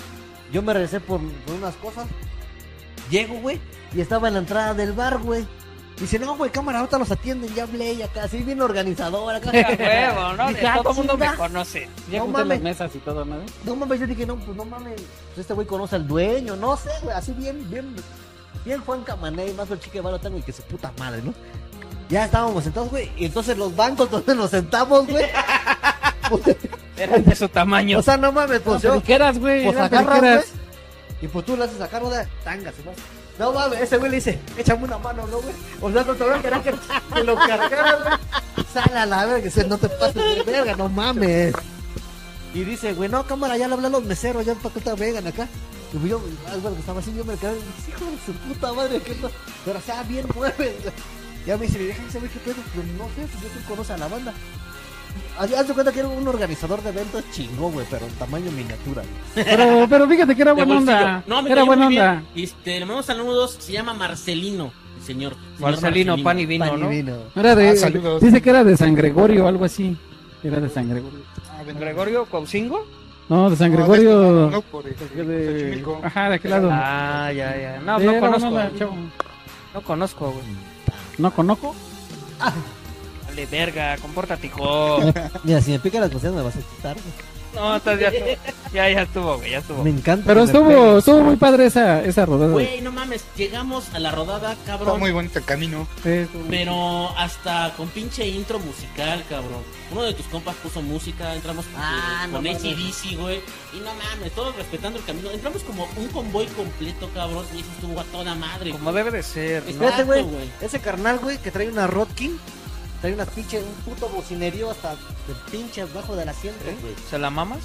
[0.53, 2.07] Yo me regresé por, por unas cosas.
[3.11, 3.61] Llego, güey,
[3.95, 5.47] y estaba en la entrada del bar, güey.
[5.99, 9.51] Dice, no, güey, cámara, ahorita los atienden, ya hablé, y acá, así bien organizador, acá.
[9.79, 10.49] Huevo, ¿no?
[10.49, 11.89] Dije, ah, Todo el mundo me conoce.
[12.11, 12.49] Ya No mames.
[12.49, 13.37] las mesas y todo, ¿no?
[13.65, 14.95] No mames, yo dije, no, pues no mames,
[15.29, 17.95] pues este güey conoce al dueño, no sé, güey, así bien, bien,
[18.65, 21.35] bien Juan Camané, más el chique de tengo y que su puta madre, ¿no?
[22.09, 25.27] Ya estábamos sentados, güey, y entonces los bancos donde nos sentamos, güey,
[26.97, 27.99] Eran de su tamaño.
[27.99, 29.65] o sea, no mames, pues yo, Periqueras, güey.
[29.65, 30.41] pues agarras, güey,
[31.23, 32.93] y pues tú le haces sacar una tanga, ¿sí, no?
[33.39, 35.55] No mames, ese güey le dice, échame una mano, ¿no, güey?
[35.81, 36.75] O sea, no te voy a querer que,
[37.15, 38.67] que lo cargaras, güey.
[38.73, 41.55] Sale a la verga, que se- no te pases de verga, no mames.
[42.55, 44.93] Y dice, güey, no, cámara, ya le hablé a los meseros, ya para que te
[44.95, 45.49] vengan acá.
[45.95, 47.53] Y yo, algo que estaba así, yo me quedé,
[47.89, 49.31] hijo de su puta madre, que no.
[49.65, 50.77] Pero o sea, bien mueve.
[51.47, 53.91] Ya me dice, deja ese güey, qué pedo, pero no sé, pues yo tú conoces
[53.93, 54.33] a la banda.
[55.39, 59.03] Haz de cuenta que era un organizador de eventos chingón, güey, pero en tamaño miniatura,
[59.03, 59.45] güey.
[59.47, 61.25] Pero, pero fíjate que era De buena onda.
[61.27, 62.23] No, me era buena onda.
[62.35, 63.57] Y este, le mandamos saludos.
[63.59, 65.35] Se llama Marcelino, el señor.
[65.57, 66.89] Señor Marcelino, pan y vino, Pan y ¿no?
[66.91, 67.17] vino.
[67.35, 68.21] Era de, Ah, saludos.
[68.23, 69.97] dice que era de San Gregorio o algo así.
[70.45, 71.21] Era de San Gregorio.
[71.51, 72.87] Ah, ven, Gregorio Cousingo.
[73.29, 74.45] No, de San no, de Gregorio.
[74.45, 76.01] este, no, por de, Xochimilco.
[76.05, 76.69] ajá, de aquel lado.
[76.73, 77.81] Ah, ya, ya.
[77.85, 78.49] No, Sí, no conozco.
[78.49, 78.95] onda, chavo.
[79.75, 80.45] No conozco, güey.
[81.19, 81.75] ¿No conozco?
[83.33, 84.99] Dale, verga, compórtate, hijo.
[85.45, 86.97] Mira, si me pica las costillas me vas a quitar.
[87.55, 88.11] No, estás ya,
[88.73, 89.85] ya, ya estuvo, güey, ya estuvo.
[89.85, 90.25] Me encanta.
[90.27, 92.51] Pero que me estuvo, estuvo muy padre esa, esa rodada.
[92.53, 94.99] Güey, no mames, llegamos a la rodada, Está cabrón.
[94.99, 95.87] muy bonito el camino.
[96.03, 99.61] Sí, Pero hasta con pinche intro musical, cabrón.
[99.91, 102.47] Uno de tus compas puso música, entramos con, Ah, no con.
[102.47, 103.41] ACDC, güey.
[103.75, 105.31] Y no mames, todos respetando el camino.
[105.31, 107.45] Entramos como un convoy completo, cabrón.
[107.55, 108.71] Y eso estuvo a toda madre.
[108.71, 109.63] Como debe de ser,
[110.05, 110.23] güey.
[110.23, 110.51] güey.
[110.63, 112.41] Ese carnal, güey, que trae una Rodkin.
[113.03, 116.95] Trae una pinche, un puto bocinerío hasta de pinche abajo del asiento, güey.
[117.11, 117.59] ¿Se la mamas?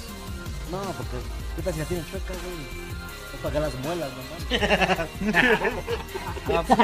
[0.70, 1.16] No, porque
[1.56, 2.88] ¿qué tal si la tienen chueca, güey?
[3.32, 5.08] No pagar las muelas, nomás.
[6.50, 6.78] Ah, pues,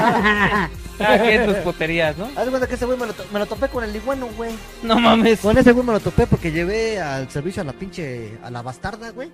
[0.99, 2.27] Cada quien tus puterías, ¿no?
[2.37, 4.27] Haz de cuenta que ese güey me, lo to- me lo topé con el iguano,
[4.37, 4.55] güey.
[4.83, 5.41] No mames.
[5.41, 8.63] Con ese güey me lo topé porque llevé al servicio a la pinche, a la
[8.63, 9.33] bastarda, güey.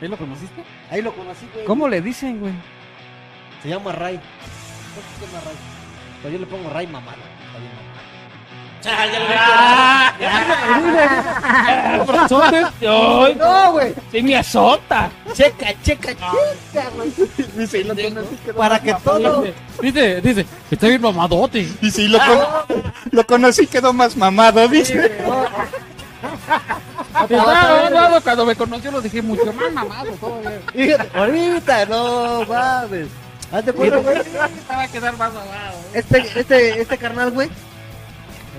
[0.00, 0.62] ¿Ahí lo conociste?
[0.90, 1.66] Ahí lo conocí, güey.
[1.66, 2.52] ¿Cómo le dicen, güey?
[3.62, 4.16] Se llama Ray.
[4.16, 5.56] ¿Cómo se llama Ray?
[6.22, 7.18] Pero yo le pongo Ray mamada.
[13.36, 13.94] No, güey.
[14.12, 15.10] sí me azota!
[15.32, 17.12] Checa, checa, checa, güey.
[17.56, 17.94] Dice, y lo
[18.54, 19.44] Para que todo.
[19.80, 21.66] Dice, dice, está bien mamadote.
[21.80, 22.18] Y sí, lo,
[23.10, 25.18] lo conocí, quedó más mamado, dice.
[27.14, 30.60] Ah, cuando me conoció lo dije mucho más mamado todavía.
[30.72, 33.08] Fíjate, ahorita, no mames.
[33.52, 34.18] Hazte cuenta, güey.
[34.70, 35.78] Va a quedar más mamado.
[35.92, 37.48] Este, este, este carnal, güey.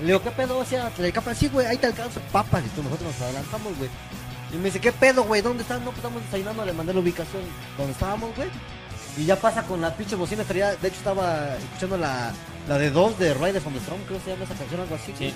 [0.00, 0.58] Le digo, ¿qué pedo?
[0.58, 2.62] O sea, le capa, sí, güey, ahí te alcanzo papas.
[2.64, 3.90] Y tú, nosotros nos adelantamos, güey.
[4.52, 5.42] Y me dice, ¿qué pedo, güey?
[5.42, 5.78] ¿Dónde estás?
[5.80, 7.42] No, pues estamos desayunando, le mandé la ubicación
[7.76, 8.48] donde estábamos, güey.
[9.18, 12.32] Y ya pasa con la pinche bocina, estaría, de hecho estaba escuchando la,
[12.68, 14.94] la de Doors de Riders on the Storm, creo que se llama esa canción, algo
[14.94, 15.14] así.
[15.18, 15.34] Sí.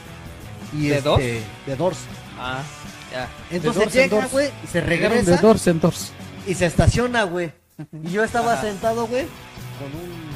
[0.75, 1.25] Y ¿De este, Doors?
[1.67, 1.99] De Doors.
[2.39, 2.63] Ah,
[3.11, 3.29] ya.
[3.51, 6.13] Entonces Doors llega, güey, y se De regresa Doors en Doors.
[6.47, 7.53] y se estaciona, güey.
[8.05, 9.25] Y yo estaba sentado, güey,
[9.79, 10.30] con un,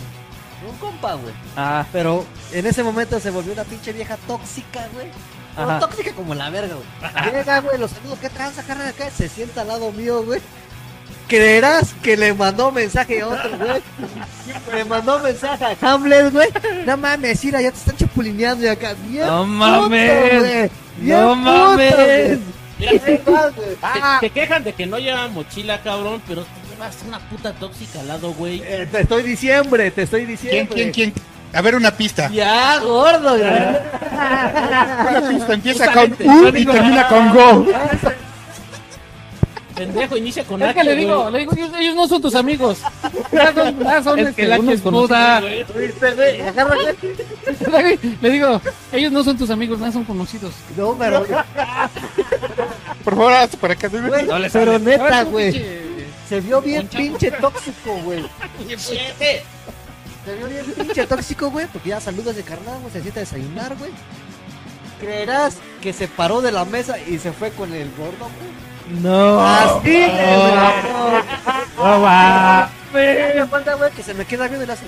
[0.71, 1.35] un compa, güey.
[1.57, 5.07] Ah, Pero en ese momento se volvió una pinche vieja tóxica, güey.
[5.57, 7.33] Pero tóxica como la verga, güey.
[7.33, 9.09] Llega, güey, los saludos, ¿qué tranza, carnal acá?
[9.11, 10.41] Se sienta al lado mío, güey.
[11.29, 13.83] ¿Creerás que le mandó mensaje a otro, güey?
[14.75, 16.49] Le mandó mensaje a Hamlet, güey.
[16.85, 18.95] No mames, Ira, ya te están chapulineando y acá.
[19.09, 20.39] Bien No puto, mames.
[20.41, 20.71] güey.
[20.99, 21.95] Bien No puto, mames.
[21.97, 22.41] güey.
[22.79, 26.21] Mira, te quejan de que no lleva mochila, cabrón.
[26.29, 28.63] Pero llevas una puta tóxica al lado, güey.
[28.65, 30.75] eh, te estoy diciembre, te estoy ¿Quién, diciendo.
[30.75, 31.13] quién, quién?
[31.53, 32.29] A ver, una pista.
[32.31, 33.43] Ya, gordo, güey.
[33.51, 37.67] Una pista empieza Justamente, con U y digo- termina con Go.
[39.77, 41.05] Pendejo, inicia con Es H, que le güey.
[41.05, 42.79] digo, le digo, ellos, ellos no son tus amigos.
[43.33, 45.41] Ya son, ya son Es este, que la unos es muda.
[45.41, 45.77] conocidos.
[45.77, 46.97] Viste, güey, agárrate.
[48.23, 48.61] Le digo,
[48.93, 50.53] ellos no son tus amigos, no son conocidos.
[50.77, 51.25] No, pero,
[53.05, 53.89] Por favor, para acá.
[53.89, 55.94] güey, No le pero neta, güey.
[56.29, 58.25] Se vio bien pinche tóxico, güey.
[60.25, 63.25] Se vio bien pinche tóxico, güey, porque ya saludas de carnal, güey, se sienta a
[63.25, 63.91] desayunar, güey.
[65.01, 69.01] ¿Creerás que se paró de la mesa y se fue con el gordo, güey?
[69.03, 69.41] No.
[69.41, 71.23] Así de.
[71.77, 72.71] No va.
[72.93, 74.87] Me cuenta, güey, que se me queda viendo y le hace.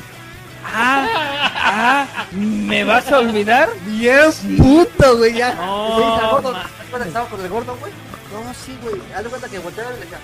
[0.75, 1.07] Ah,
[1.55, 3.69] ah, ¿me vas a olvidar?
[3.85, 5.55] Bien puto, güey, ya.
[5.55, 7.93] No, Y le dice al gordo, ma- ¿te acuerdas que estaba con el gordo, güey?
[8.33, 9.01] No, sí, güey.
[9.15, 10.19] Haz de cuenta que volteaba y le decía.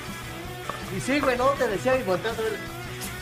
[0.97, 2.05] Y sí, güey, no, te decía y le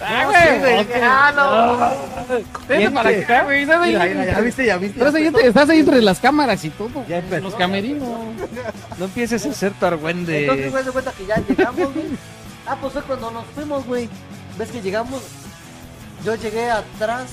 [0.03, 0.87] Ah, güey.
[1.03, 2.37] Ah, no.
[2.67, 3.23] Vete Bien, para güey.
[3.23, 3.63] acá, güey.
[3.63, 4.99] Estás ahí, ya viste, ya viste.
[5.01, 7.05] estás ahí entre, ahí las cámaras y todo.
[7.07, 7.21] Ya.
[7.41, 8.09] Los camerinos.
[8.99, 10.41] No empieces a hacer tu argüende.
[10.43, 12.07] Entonces, güey, de cuenta que ya llegamos, güey.
[12.67, 14.09] Ah, pues fue cuando nos fuimos, güey.
[14.59, 15.23] ¿Ves que llegamos?
[16.25, 17.27] Yo llegué atrás.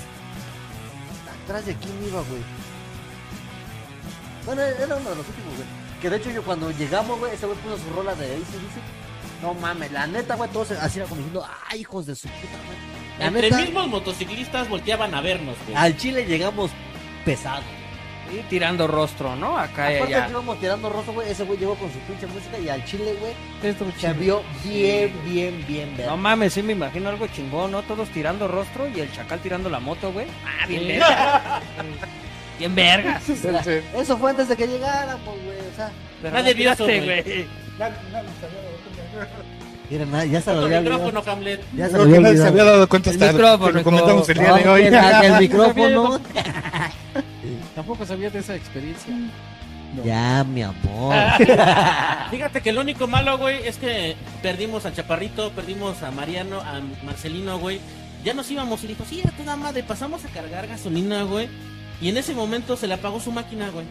[1.46, 2.42] ¿Atrás de quién iba, güey?
[4.46, 5.68] Bueno, era uno de los últimos, güey.
[6.02, 9.07] Que de hecho yo cuando llegamos, güey, ese güey puso su rola de ACDC.
[9.42, 12.58] No mames, la neta, güey, todos así era como diciendo, ay, hijos de su puta
[12.58, 12.78] madre.
[13.20, 15.76] La Entre neta, mismos motociclistas volteaban a vernos, güey.
[15.76, 16.72] al Chile llegamos
[17.26, 17.64] pesado.
[18.30, 19.58] Y tirando rostro, ¿no?
[19.58, 20.28] Acá y allá.
[20.30, 23.34] íbamos tirando rostro, güey, ese güey llegó con su pinche música y al Chile, güey,
[23.98, 26.10] se vio bien, bien, bien, bien.
[26.10, 27.84] No mames, sí me imagino algo chingón, ¿no?
[27.84, 30.28] Todos tirando rostro y el chacal tirando la moto, güey.
[30.46, 31.62] Ah, bien verga.
[32.76, 33.20] bien.
[33.26, 33.80] Sí, sí.
[33.96, 35.60] Eso fue antes de que llegáramos, güey.
[35.60, 37.48] O sea, Pero no tiraste, güey.
[40.12, 41.24] Na- ya se lo había micrófono.
[41.26, 41.62] Hamlet.
[41.76, 44.38] Ya se lo que había nadie se había dado cuenta El hasta micrófono, comentamos el
[44.38, 44.82] día de hoy.
[44.84, 46.20] el micrófono.
[47.76, 49.14] Tampoco sabía de esa experiencia.
[50.04, 51.16] Ya, mi amor.
[52.32, 56.82] Fíjate que lo único malo, güey, es que perdimos al Chaparrito, perdimos a Mariano, a
[57.06, 57.80] Marcelino, güey.
[58.24, 61.48] Ya nos íbamos y dijo, sí, a toda madre, pasamos a cargar gasolina, güey.
[62.02, 63.86] Y en ese momento se le apagó su máquina, güey.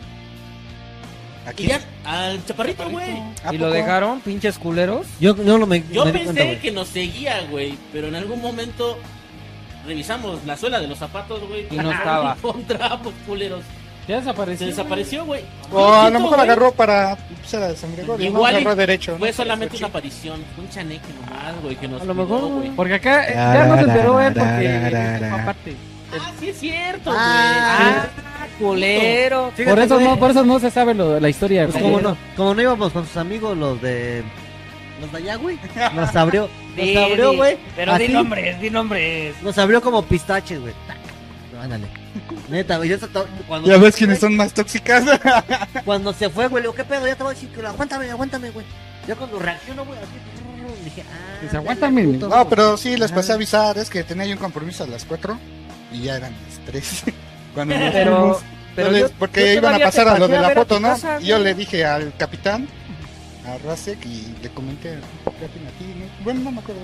[1.46, 1.64] Aquí.
[1.64, 3.22] Y ya, al Chaparrito, güey.
[3.44, 5.06] ¿A ¿Y lo dejaron, pinches culeros?
[5.20, 6.60] Yo, yo no me, Yo me cuenta, pensé güey.
[6.60, 8.98] que nos seguía, güey, pero en algún momento
[9.86, 11.66] revisamos la suela de los zapatos, güey.
[11.70, 12.32] Y no estaba.
[12.36, 13.62] Encontramos, culeros.
[14.08, 14.66] Ya Se desapareció.
[14.68, 15.42] desapareció, güey.
[15.72, 17.16] O a lo mejor güey, agarró para.
[17.52, 18.30] Era de San Gregorio.
[18.30, 18.36] ¿no?
[18.36, 19.16] Igual y agarró derecho.
[19.18, 19.34] Fue ¿no?
[19.34, 22.70] solamente una aparición, fue un chaneque nomás, güey, que nos A lo mejor, güey.
[22.70, 25.76] Porque acá eh, ya no se enteró él porque fue aparte.
[26.12, 28.06] Ah, sí es cierto, Ah,
[28.40, 29.52] Ah, culero.
[29.64, 31.66] Por eso no, por eso no se sabe lo, la historia.
[31.68, 34.22] Pues como no, como no íbamos con sus amigos los de
[35.00, 35.58] los de allá, güey.
[35.94, 37.58] Nos abrió, nos abrió, güey.
[37.74, 39.34] Pero di nombres, di nombres.
[39.42, 40.74] Nos abrió como pistaches, güey.
[41.52, 41.86] No, Ándale.
[42.48, 42.96] Neta, güey, yo
[43.48, 45.04] cuando Ya ves quiénes son más tóxicas.
[45.84, 47.06] Cuando se fue, güey, le digo, ¿qué pedo?
[47.06, 48.64] Ya te voy a decir que aguántame, aguántame, güey.
[49.08, 51.38] Ya cuando reaccionó, güey, así, dije, ah.
[51.42, 52.04] Dice, "Aguántame".
[52.04, 52.46] puto, No, güey.
[52.48, 53.36] pero sí les pasé a Ah.
[53.36, 53.78] avisar.
[53.78, 55.38] Es que tenía yo un compromiso a las 4
[55.92, 57.04] y ya eran las 3.
[57.54, 58.38] Cuando nos Pero, fuimos.
[58.74, 60.88] pero Entonces, yo- porque yo iban a pasar a lo de la a foto, ¿no?
[60.88, 62.68] casa, y yo le dije al capitán,
[63.46, 64.98] a Rasek, y le comenté
[65.38, 65.84] ¿qué hacen aquí?
[65.98, 66.24] ¿no?
[66.24, 66.80] Bueno, no me acuerdo,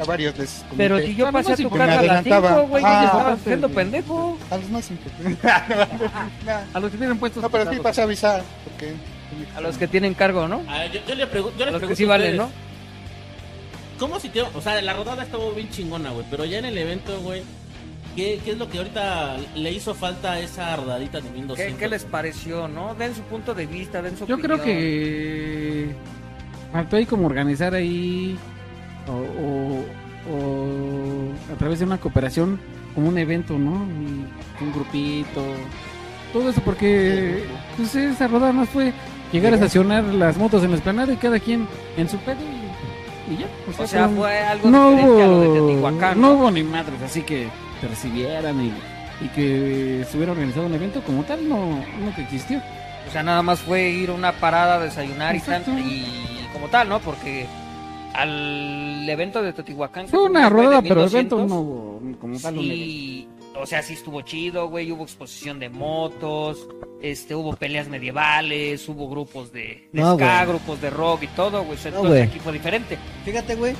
[0.00, 0.76] a varios les comenté.
[0.78, 2.48] Pero si yo pasé a sí, tu casa a las adelantaba.
[2.48, 3.04] 5, güey, Ah.
[3.04, 4.38] estabas haciendo pendejo.
[4.50, 5.38] A los más importantes.
[6.46, 7.42] No, A los que tienen puestos.
[7.42, 8.42] no, pero sí pasé a avisar.
[8.64, 8.94] Porque...
[9.56, 10.62] A los que tienen cargo, ¿no?
[10.68, 12.50] Ah, yo, yo le pregunto, yo A les los que pregunto sí a valen, ¿no?
[13.98, 16.76] ¿Cómo si te, o sea, la rodada estuvo bien chingona, güey, pero ya en el
[16.78, 17.42] evento, güey,
[18.16, 21.74] ¿qué, ¿qué es lo que ahorita le hizo falta a esa rodadita de 1200?
[21.74, 22.94] ¿Qué, qué les pareció, no?
[22.94, 25.94] Den su punto de vista, den su Yo creo que
[26.72, 28.36] faltó ahí como organizar ahí
[29.06, 32.58] o, o- o a través de una cooperación
[32.94, 33.70] como un evento, ¿no?
[33.72, 34.26] Un,
[34.74, 35.42] grupito,
[36.32, 37.44] todo eso porque
[37.76, 38.92] pues esa rodada más fue
[39.32, 43.34] llegar a estacionar las motos en la esplanada y cada quien en su pedo y,
[43.34, 43.46] y ya.
[43.82, 46.20] O sea, fue- fue algo no diferente a lo de hubo, Teotihuacán.
[46.20, 47.48] no hubo ni madres, así que
[47.80, 48.72] te recibieran y,
[49.24, 52.60] y que estuviera organizado un evento como tal, no, no que existió.
[53.08, 56.04] O sea, nada más fue ir a una parada, desayunar y, tan- y
[56.52, 56.98] como tal, ¿no?
[57.00, 57.46] Porque
[58.14, 60.08] al evento de Teotihuacán...
[60.08, 62.64] Fue una de pero 1200, evento no hubo como tal un.
[62.64, 63.28] Sí,
[63.60, 64.90] o sea, sí estuvo chido, güey.
[64.90, 66.66] Hubo exposición de motos,
[67.00, 70.48] este, hubo peleas medievales, hubo grupos de, de No, ska, güey.
[70.48, 71.78] grupos de rock y todo, güey.
[71.84, 72.98] No, Entonces aquí fue diferente.
[73.24, 73.74] Fíjate, güey.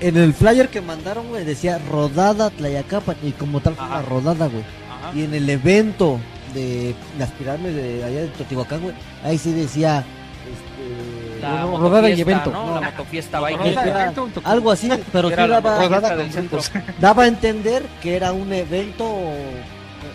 [0.00, 3.16] En el flyer que mandaron, güey, decía rodada Tlayacapan.
[3.22, 3.94] Y como tal fue Ajá.
[3.98, 4.62] una rodada, güey.
[4.90, 5.16] Ajá.
[5.16, 6.18] Y en el evento
[6.54, 10.04] de las pirámides de allá de Teotihuacán, güey, ahí sí decía.
[10.44, 12.50] Este, La no, rodada y evento.
[12.50, 12.80] ¿no?
[12.80, 14.48] La motofiesta evento, tocó.
[14.48, 16.60] algo así, pero sí daba, Rodada del centro.
[17.00, 19.06] daba a entender que era un evento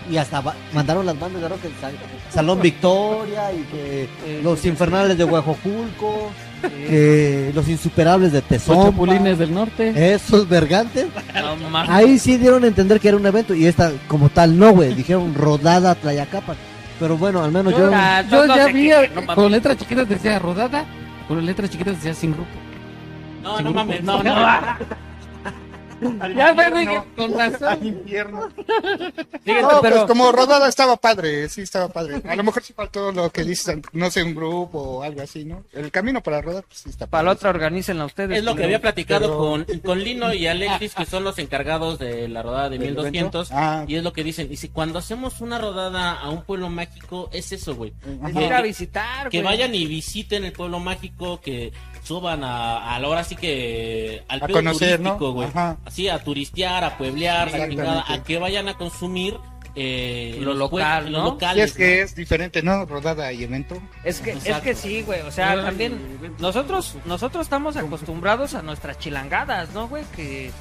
[0.09, 1.93] Y hasta va- mandaron las bandas de rock el Sal-
[2.31, 4.09] Salón Victoria y que
[4.43, 6.29] los Infernales de Huejojulco,
[6.61, 8.83] que los Insuperables de Los Tezón.
[8.91, 10.13] chapulines del norte.
[10.13, 11.07] Esos vergantes.
[11.69, 11.77] No.
[11.87, 14.93] Ahí sí dieron a entender que era un evento y esta como tal no, güey.
[14.93, 16.55] Dijeron rodada Tlayacapan.
[16.99, 17.89] Pero bueno, al menos yo...
[18.29, 18.89] Yo no ya vi,
[19.33, 20.85] con letras chiquitas decía rodada,
[21.27, 22.49] con letras chiquitas decía sin grupo.
[23.41, 23.85] No, Sin no grupo.
[23.85, 24.35] mames, no, no.
[26.35, 27.85] Ya ves, güey, con razón.
[27.85, 28.49] infierno.
[29.43, 32.21] Fíjate, No, pero pues como rodada estaba padre, sí estaba padre.
[32.27, 35.45] A lo mejor sí faltó lo que dices, no sé, un grupo o algo así,
[35.45, 35.63] ¿no?
[35.73, 37.37] El camino para rodar, pues sí está para la padre.
[37.37, 38.37] otra organícenla ustedes.
[38.37, 41.99] Es lo que había platicado pero- con, con Lino y Alexis, que son los encargados
[41.99, 43.51] de la rodada de ¿Del 1200.
[43.51, 43.61] evento?
[43.61, 43.85] Ah.
[43.87, 44.49] Y es lo que dicen.
[44.49, 47.93] Dice, cuando hacemos una rodada a un pueblo mágico, es eso, güey.
[48.27, 51.71] Es Que- ir a visitar, Que vayan y visiten el pueblo mágico, que
[52.09, 55.11] suban a, a la hora así que al A pedo conocer, ¿no?
[55.11, 55.47] turístico, güey.
[55.47, 55.77] Ajá.
[55.85, 59.37] Así a turistear, a pueblear, a que vayan a consumir
[59.75, 61.37] eh, Lo local, ¿no?
[61.39, 62.85] Sí, es que es diferente, ¿no?
[62.85, 63.79] Rodada y evento.
[64.03, 65.21] Es que, es que sí, güey.
[65.21, 70.03] O sea, también nosotros, nosotros estamos acostumbrados a nuestras chilangadas, ¿no, güey?
[70.15, 70.51] Que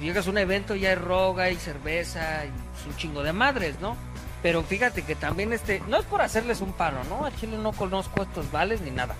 [0.00, 3.76] llegas a un evento y hay roga y cerveza y pues, un chingo de madres,
[3.80, 3.96] ¿no?
[4.42, 7.24] Pero fíjate que también este, no es por hacerles un paro, ¿no?
[7.24, 9.14] A Chile no conozco estos vales ni nada.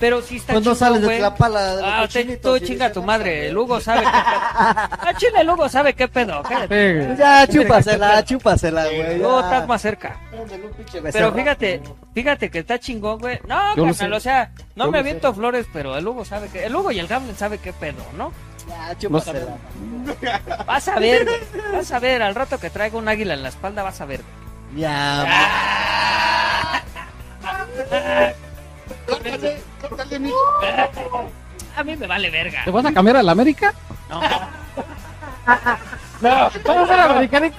[0.00, 1.18] Pero sí está Pues no chingón, sales de.
[1.18, 3.46] Tlapala de Ah, te- tú y chinga tu "No, madre, güey".
[3.48, 4.90] el Hugo sabe qué pedo.
[4.90, 6.42] A Chile el Hugo sabe qué pedo.
[6.42, 7.04] cállate.
[7.06, 9.20] Pues Ya, chúpasela, chúpasela, güey.
[9.20, 9.40] Ya.
[9.40, 10.18] estás más cerca.
[11.12, 11.82] Pero fíjate,
[12.14, 13.38] fíjate que está chingón, güey.
[13.46, 16.64] No, carnal, o sea, no Yo me aviento flores, pero el Hugo sabe que.
[16.64, 18.32] El Hugo y el Gamlen sabe qué pedo, ¿no?
[18.68, 19.56] Ya, chúpasela.
[20.66, 21.40] Vas a ver, güey.
[21.72, 24.20] Vas a ver, al rato que traiga un águila en la espalda, vas a ver.
[24.76, 25.26] Ya,
[31.76, 32.64] A mí me vale verga.
[32.64, 33.72] ¿Te vas a cambiar a la América?
[34.08, 34.20] No,
[36.20, 37.50] No, vamos a la americana.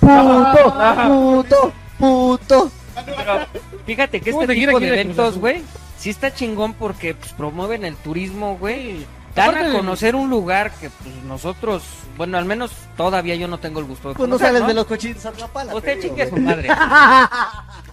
[0.00, 0.74] puto,
[1.08, 2.70] puto, puto.
[3.04, 3.46] pero
[3.86, 5.62] fíjate que ¿Cómo este tipo de eventos, güey,
[5.98, 9.06] sí está chingón porque pues, promueven el turismo, güey.
[9.34, 11.84] Dan a conocer un lugar que pues nosotros,
[12.16, 14.68] bueno, al menos todavía yo no tengo el gusto de Pues no conocer, sales ¿no?
[14.68, 15.76] de los cochinitos a Tlapala.
[15.76, 16.68] Usted te digo, chingue a su madre.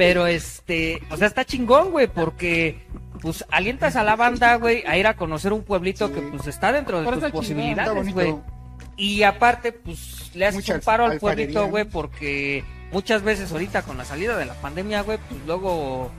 [0.00, 2.86] Pero este, o sea, está chingón, güey, porque
[3.20, 6.72] pues alientas a la banda, güey, a ir a conocer un pueblito que pues está
[6.72, 8.34] dentro de Pero tus posibilidades, güey.
[8.96, 13.82] Y aparte, pues le haces Mucha un paro al pueblito, güey, porque muchas veces ahorita
[13.82, 16.10] con la salida de la pandemia, güey, pues luego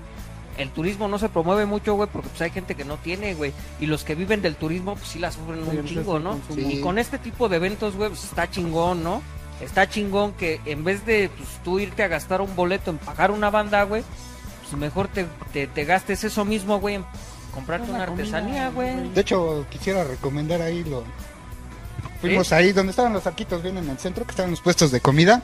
[0.59, 3.51] el turismo no se promueve mucho, güey, porque pues hay gente que no tiene, güey,
[3.79, 6.39] y los que viven del turismo, pues sí la sufren un chingo, ¿no?
[6.55, 9.23] Y con este tipo de eventos, güey, pues está chingón, ¿no?
[9.61, 13.31] Está chingón que en vez de pues, tú irte a gastar un boleto en pagar
[13.31, 14.03] una banda, güey,
[14.61, 17.05] pues mejor te, te, te gastes eso mismo, güey, en
[17.53, 19.09] comprarte Una artesanía, güey.
[19.09, 21.03] De hecho, quisiera recomendar ahí lo.
[22.21, 25.01] Fuimos ahí donde estaban los arquitos, bien en el centro, que estaban los puestos de
[25.01, 25.41] comida.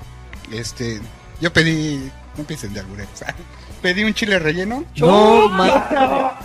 [0.51, 1.01] Este,
[1.41, 3.11] yo pedí, no piensen de albureros,
[3.81, 6.39] pedí un chile relleno No, ma-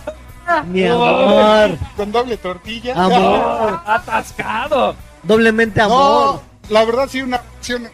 [0.67, 1.79] Mi amor.
[1.97, 2.95] con doble tortilla.
[3.03, 3.81] Amor.
[3.87, 4.97] ¡Atascado!
[5.23, 6.35] Doblemente amor.
[6.37, 6.43] No,
[6.73, 7.89] la verdad sí una opción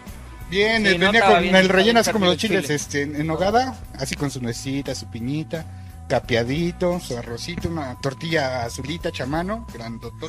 [0.49, 3.17] bien, Sí, eh, no venía con bien, el relleno así como los chiles este en,
[3.17, 5.67] en nogada, así con su nuecita, su piñita,
[6.09, 10.27] capeadito, su arrocito, una tortilla azulita chamano, grandotota,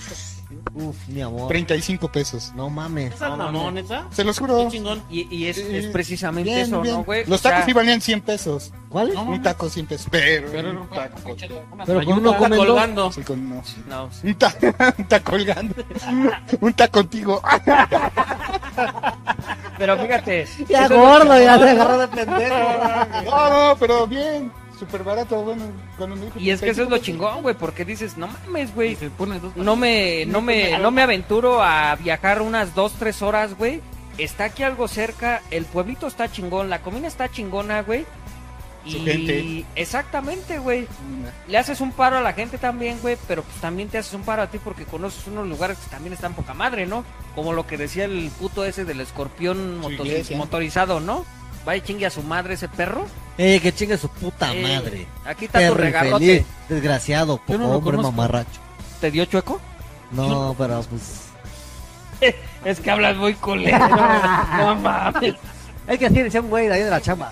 [0.73, 1.47] Uf, mi amor.
[1.47, 2.51] 35 pesos.
[2.55, 3.13] No mames.
[3.13, 4.05] ¿Esa mamón, esa?
[4.11, 4.67] Se los Qué juro.
[4.69, 5.01] chingón.
[5.09, 5.63] Y, y es, Sí.
[5.71, 6.95] es precisamente Bien, eso, bien.
[6.95, 7.23] ¿no, güey?
[7.25, 8.71] Los O sea, tacos sí valían 100 pesos.
[8.89, 9.11] ¿Cuál?
[9.15, 11.19] Un taco 100 pesos, pero, Pero un no- taco.
[11.85, 13.11] Pero con uno Está comen colgando.
[13.11, 13.63] Sí, con- no.
[13.87, 14.57] No, Un taco,
[14.97, 15.75] un taco colgando.
[16.61, 17.41] un taco contigo.
[19.77, 20.47] pero fíjate.
[20.67, 21.81] Ya gordo, ya se ¿no?
[21.83, 22.55] agarró de pendejo.
[23.25, 24.51] no, no, pero bien.
[24.79, 25.63] Súper barato, bueno.
[25.97, 28.27] Cuando me dijo Y es que eso es lo 35 chingón, güey, porque dices, no
[28.27, 28.97] mames, güey.
[29.55, 33.81] No me, no me, no me aventuro a viajar unas dos, tres horas, güey.
[34.17, 38.05] Está aquí algo cerca, el pueblito está chingón, la comida está chingona, güey.
[38.85, 39.65] Su Y gente.
[39.75, 40.87] exactamente, güey.
[41.47, 44.23] Le haces un paro a la gente también, güey, pero pues también te haces un
[44.23, 47.03] paro a ti porque conoces unos lugares que también están poca madre, ¿no?
[47.35, 50.37] Como lo que decía el puto ese del escorpión Su motor- iglesia.
[50.37, 51.25] motorizado, ¿no?
[51.65, 53.05] Vaya chingue a su madre ese perro.
[53.41, 55.07] Eh, que chingue su puta Eh, madre.
[55.25, 56.45] Aquí está tu regalote.
[56.67, 58.11] desgraciado, no poco hombre conozco.
[58.11, 58.59] mamarracho.
[58.99, 59.61] ¿Te dio chueco?
[60.11, 61.29] No, pero pues.
[62.65, 63.79] Es que hablas muy culero.
[64.57, 65.35] no mames.
[65.87, 67.31] Hay que así decía un güey de ahí de la chamba.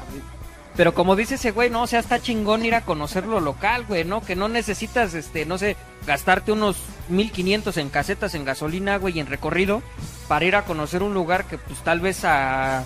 [0.77, 3.83] Pero como dice ese güey, no, o sea, está chingón ir a conocer lo local,
[3.87, 4.21] güey, ¿no?
[4.21, 6.77] Que no necesitas, este, no sé, gastarte unos
[7.09, 9.81] 1500 en casetas, en gasolina, güey, y en recorrido,
[10.29, 12.85] para ir a conocer un lugar que, pues, tal vez a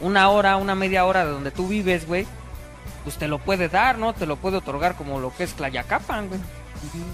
[0.00, 2.26] una hora, una media hora de donde tú vives, güey,
[3.04, 4.12] pues te lo puede dar, ¿no?
[4.12, 6.40] Te lo puede otorgar como lo que es Tlayacapan, güey.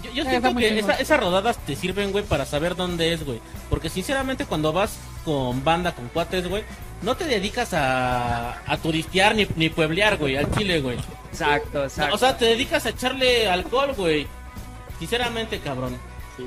[0.05, 3.25] Yo, yo Eh, siento que esa- esas rodadas te sirven, güey, para saber dónde es,
[3.25, 3.41] güey.
[3.69, 6.63] Porque sinceramente cuando vas con banda, con cuates, güey,
[7.03, 10.99] no te dedicas a, a turistear ni, ni pueblear, güey, al chile, güey.
[11.33, 12.15] Exacto, No, exacto.
[12.15, 14.27] o sea, te dedicas a echarle alcohol, güey.
[14.99, 15.97] Sinceramente, cabrón.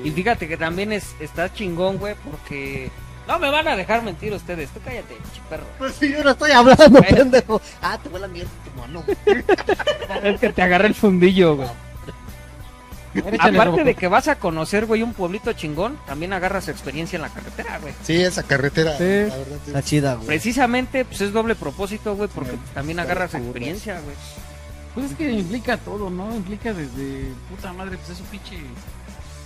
[0.04, 2.90] Y fíjate que también es, está chingón, güey, porque...
[3.28, 4.70] No me van a dejar mentir ustedes.
[4.70, 5.16] Tú cállate,
[5.48, 5.64] perro.
[5.78, 7.60] Pues sí, yo no estoy hablando, pendejo.
[7.80, 9.04] Ah, te huele a mierda tu mano.
[10.24, 11.68] Es que te agarré el fundillo, güey.
[13.40, 17.28] Aparte de que vas a conocer, güey, un pueblito chingón, también agarras experiencia en la
[17.28, 17.92] carretera, güey.
[18.04, 19.02] Sí, esa carretera, Sí.
[19.04, 19.56] la verdad.
[19.64, 19.66] sí.
[19.66, 20.26] Está chida, güey.
[20.28, 22.58] Precisamente, pues es doble propósito, güey, porque Sí.
[22.74, 24.14] también agarras experiencia, güey.
[24.94, 26.34] Pues es que implica todo, ¿no?
[26.34, 28.58] Implica desde puta madre, pues es un pinche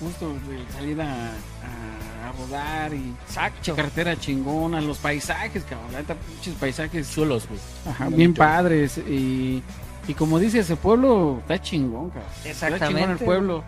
[0.04, 3.74] gusto de salir a, a, a rodar y Exacto.
[3.74, 5.90] carretera chingona, los paisajes, cabrón,
[6.30, 7.60] pinches paisajes Chulos, güey.
[7.88, 9.62] ajá, bien padres y,
[10.06, 12.30] y como dice ese pueblo, está chingón, cabrón.
[12.44, 13.24] Está chingón el Exactamente.
[13.24, 13.64] pueblo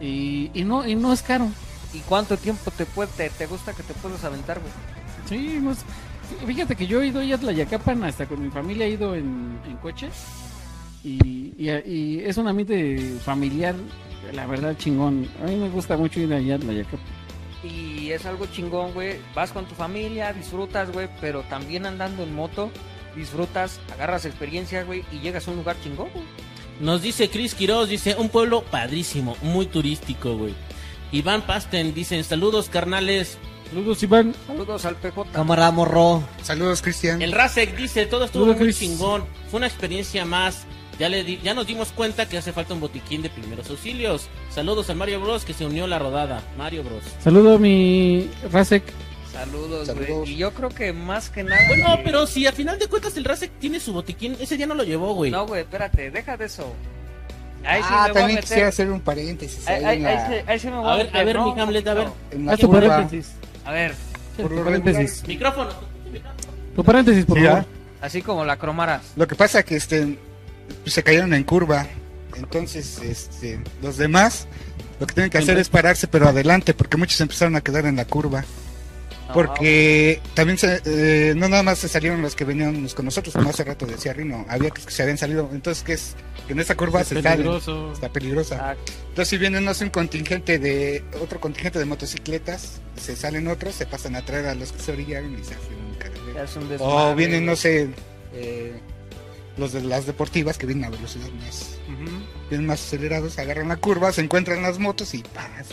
[0.00, 1.48] y, y no y no es caro.
[1.94, 4.72] ¿Y cuánto tiempo te, puede, te, te gusta que te puedas aventar, güey?
[5.28, 5.84] Sí, no es-
[6.46, 9.58] fíjate que yo he ido ya a Tlayacapan, hasta con mi familia he ido en,
[9.66, 10.08] en coche
[11.04, 13.74] y, y, y es un ambiente familiar,
[14.32, 15.28] la verdad chingón.
[15.42, 17.00] A mí me gusta mucho ir allá a Tlayacapan.
[17.62, 19.16] Y es algo chingón, güey.
[19.34, 22.70] Vas con tu familia, disfrutas, güey, pero también andando en moto,
[23.16, 26.24] disfrutas, agarras experiencia, güey, y llegas a un lugar chingón, güey.
[26.80, 30.54] Nos dice Chris Quiroz, dice, un pueblo padrísimo, muy turístico, güey.
[31.10, 33.38] Iván Pasten, dicen, saludos carnales.
[33.70, 34.34] Saludos, Iván.
[34.46, 35.24] Saludos al PJ.
[35.32, 36.22] Cámara, morro.
[36.42, 37.20] Saludos, Cristian.
[37.22, 38.78] El Rasek dice, todo estuvo Saludos, muy Chris.
[38.78, 40.66] chingón, fue una experiencia más.
[40.98, 44.28] Ya, le di- ya nos dimos cuenta que hace falta un botiquín de primeros auxilios.
[44.50, 46.42] Saludos a Mario Bros que se unió a la rodada.
[46.56, 47.02] Mario Bros.
[47.22, 48.82] Saludo mi Rasek.
[49.30, 50.30] Saludos, güey.
[50.32, 51.60] Y yo creo que más que nada.
[51.68, 54.66] Bueno, que- pero si al final de cuentas el Rasek tiene su botiquín, ese día
[54.66, 55.30] no lo llevó, güey.
[55.30, 56.72] No, güey, espérate, deja de eso.
[57.64, 58.42] Ahí sí ah, me voy a también meter.
[58.44, 59.66] quisiera hacer un paréntesis.
[59.68, 61.54] Ahí, ahí ahí, ahí sí me voy A a ver, meter, a ver, ¿no?
[61.54, 62.08] mi Hamlet, a ver.
[62.48, 63.32] Haz tu paréntesis.
[63.66, 63.94] A ver,
[64.38, 65.22] Por Tu lo paréntesis.
[65.26, 65.70] Micrófono.
[66.74, 67.64] Tu paréntesis, por Sí, favor.
[68.00, 69.02] así como la cromaras.
[69.16, 70.16] Lo que pasa que este
[70.84, 71.86] se cayeron en curva.
[72.36, 74.46] Entonces, este, los demás
[75.00, 77.96] lo que tienen que hacer es pararse pero adelante porque muchos empezaron a quedar en
[77.96, 78.44] la curva.
[79.34, 83.50] Porque también se, eh, no nada más se salieron los que veníamos con nosotros, como
[83.50, 85.50] hace rato decía Rino, había que se habían salido.
[85.52, 86.14] Entonces, que es?
[86.46, 87.38] Que en esta curva Es se salen.
[87.38, 87.92] peligroso.
[87.92, 88.70] Está peligrosa.
[88.70, 88.76] Ah,
[89.08, 93.74] Entonces, si vienen no sé, un contingente de otro contingente de motocicletas, se salen otros,
[93.74, 97.14] se pasan a traer a los que se orillaron y se hacen un un O
[97.16, 97.88] vienen, no sé,
[98.32, 98.80] eh,
[99.56, 101.78] los de las deportivas que vienen a velocidad más,
[102.50, 105.66] vienen más acelerados, agarran la curva, se encuentran las motos y ¡paz!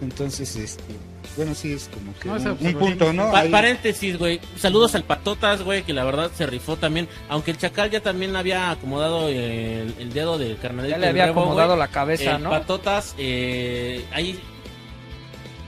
[0.00, 0.84] Entonces, este,
[1.36, 3.32] bueno, sí es como que No, un, punto, ¿no?
[3.32, 4.40] Pa- paréntesis, güey.
[4.56, 7.08] Saludos al Patotas, güey, que la verdad se rifó también.
[7.28, 10.92] Aunque el Chacal ya también había acomodado el, el dedo del carnalito.
[10.94, 12.50] Ya le había rebo, acomodado la cabeza, El ¿no?
[12.50, 14.38] Patotas, eh, ahí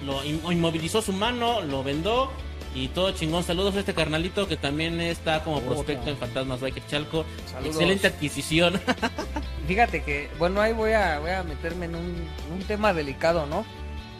[0.06, 2.30] lo in- inmovilizó su mano, lo vendó
[2.74, 3.44] y todo chingón.
[3.44, 7.24] Saludos a este carnalito que también está como prospecto en Fantasmas Biker Chalco.
[7.50, 7.74] Saludos.
[7.74, 8.80] Excelente adquisición.
[9.66, 13.64] Fíjate que, bueno, ahí voy a, voy a meterme en un, un tema delicado, ¿no?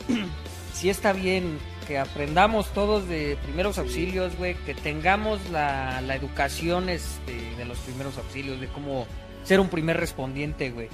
[0.74, 6.88] sí está bien que aprendamos todos de primeros auxilios, güey, que tengamos la, la educación
[6.88, 9.06] este, de los primeros auxilios, de cómo
[9.42, 10.88] ser un primer respondiente, güey.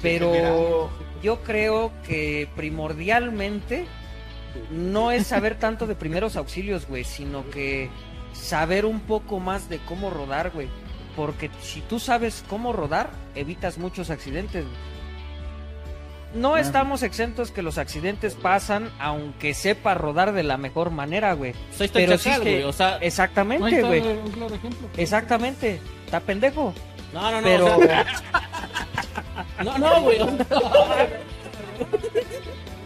[0.00, 0.90] Pero
[1.22, 3.86] yo creo que primordialmente
[4.70, 7.90] no es saber tanto de primeros auxilios, güey, sino que
[8.32, 10.68] saber un poco más de cómo rodar, güey.
[11.16, 14.64] Porque si tú sabes cómo rodar, evitas muchos accidentes.
[14.64, 14.76] güey.
[16.34, 21.54] No estamos exentos que los accidentes pasan, aunque sepa rodar de la mejor manera, güey.
[21.80, 22.62] El Pero sí Chacal, que- güey.
[22.64, 24.00] O sea, Exactamente, güey.
[24.02, 24.88] un claro ejemplo.
[24.96, 25.80] Exactamente.
[26.04, 26.74] Está pendejo.
[27.14, 27.42] no, no, no.
[27.48, 28.06] Pero o sea,
[29.64, 30.18] no, no, güey.
[30.18, 31.08] sea,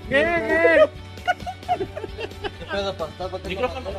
[0.09, 0.89] ¿Qué
[2.73, 3.09] Micrófono,
[3.49, 3.91] micrófono.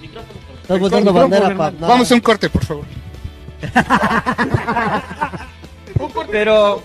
[0.00, 0.38] Micrófono.
[0.62, 1.70] Estás botando bandera, pa.
[1.70, 1.86] No.
[1.88, 2.84] Vamos a un corte, por favor.
[6.30, 6.82] Pero.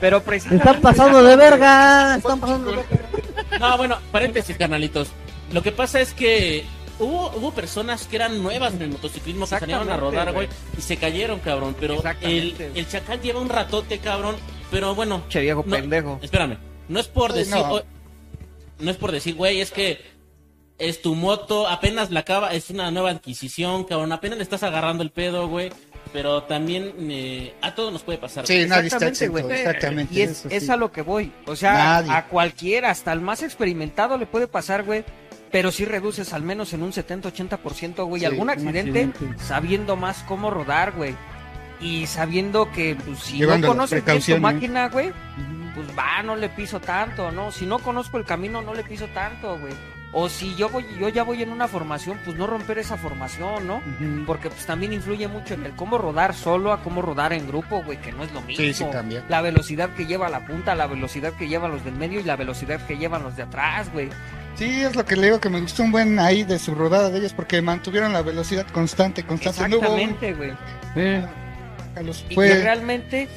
[0.00, 0.68] Pero Se precisamente.
[0.68, 2.16] Están pasando de verga.
[2.16, 3.58] Están pasando de verga.
[3.60, 5.08] No, bueno, paréntesis, carnalitos.
[5.52, 6.64] Lo que pasa es que
[6.98, 10.80] hubo, hubo personas que eran nuevas en el motociclismo que salieron a rodar, güey, y
[10.82, 11.76] se cayeron, cabrón.
[11.78, 14.34] Pero el, el chacal lleva un ratote, cabrón.
[14.70, 15.76] Pero bueno, Che viejo No.
[15.76, 16.18] pendejo.
[16.22, 16.56] espérame.
[16.88, 17.74] No es por decir, no.
[17.74, 17.82] o-
[18.82, 20.00] no es por decir, güey, es que
[20.78, 24.12] es tu moto, apenas la acaba, es una nueva adquisición, cabrón.
[24.12, 25.70] Apenas le estás agarrando el pedo, güey.
[26.12, 28.46] Pero también eh, a todos nos puede pasar.
[28.46, 29.50] Sí, nadie está güey.
[29.50, 30.12] exactamente.
[30.14, 30.70] Y es, eso es sí.
[30.70, 31.32] a lo que voy.
[31.46, 32.12] O sea, Nadie.
[32.12, 35.04] a cualquiera, hasta el más experimentado le puede pasar, güey.
[35.50, 39.42] Pero si reduces al menos en un 70-80%, güey, Sí, algún accidente, accidente.
[39.42, 41.14] sabiendo más cómo rodar, güey.
[41.80, 45.12] Y sabiendo que, pues, si Llevando no conoces bien tu máquina, güey,
[45.74, 47.50] pues va, no le piso tanto, ¿no?
[47.52, 49.72] Si no conozco el camino, no le piso tanto, güey.
[50.14, 53.66] O si yo voy, yo ya voy en una formación, pues no romper esa formación,
[53.66, 53.80] ¿no?
[54.26, 57.82] Porque pues también influye mucho en el cómo rodar solo a cómo rodar en grupo,
[57.82, 58.62] güey, que no es lo mismo.
[58.62, 59.24] Sí, sí, cambia.
[59.30, 62.36] La velocidad que lleva la punta, la velocidad que llevan los del medio y la
[62.36, 64.10] velocidad que llevan los de atrás, güey.
[64.54, 67.08] Sí, es lo que le digo que me gustó un buen ahí de su rodada
[67.08, 69.66] de ellos porque mantuvieron la velocidad constante, constante.
[69.70, 70.52] No Exactamente, güey.
[70.94, 71.24] Sí.
[71.96, 73.28] a los- Y fue- que realmente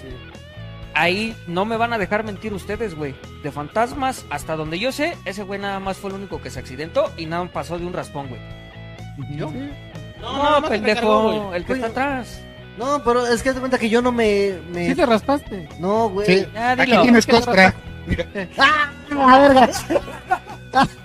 [0.96, 3.14] ahí no me van a dejar mentir ustedes, güey.
[3.44, 6.60] De fantasmas, hasta donde yo sé, ese güey nada más fue el único que se
[6.60, 8.42] accidentó y nada más pasó de un raspón, güey.
[9.38, 9.52] No,
[10.22, 12.42] No, me pendejo, cargó, el que está atrás.
[12.78, 14.60] No, pero es que te cuenta que yo no me.
[14.72, 14.88] me...
[14.88, 15.70] Sí te raspaste.
[15.80, 16.28] No, güey.
[16.28, 17.74] Sí, Ya, aquí tienes ¿Qué te costra.
[18.06, 18.26] Mira,
[18.58, 18.92] ¡Ah!
[19.16, 19.70] ¡La verga!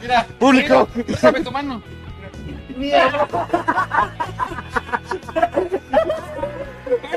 [0.01, 0.89] Mira, público.
[1.19, 1.81] Sabe tu mano.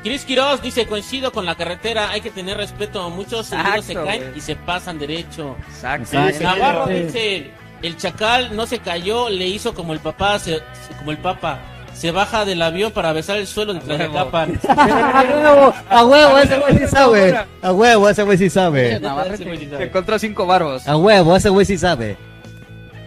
[0.03, 4.05] Chris Quiroz dice, coincido con la carretera, hay que tener respeto, muchos seguidos se Exacto,
[4.07, 4.37] caen güey.
[4.37, 5.57] y se pasan derecho.
[5.69, 6.17] Exacto.
[6.31, 6.43] Sí.
[6.43, 7.51] Navarro dice,
[7.81, 10.61] el chacal no se cayó, le hizo como el papá, se-
[10.99, 11.59] como el papa.
[11.97, 14.59] Se baja del avión para besar el suelo de Tlayacapan.
[14.69, 17.45] A huevo, a huevo, ese güey sí sabe.
[17.63, 18.99] A huevo, ese güey sí sabe.
[18.99, 20.87] Se encontró cinco varos.
[20.87, 22.15] A huevo, ese güey sí sabe.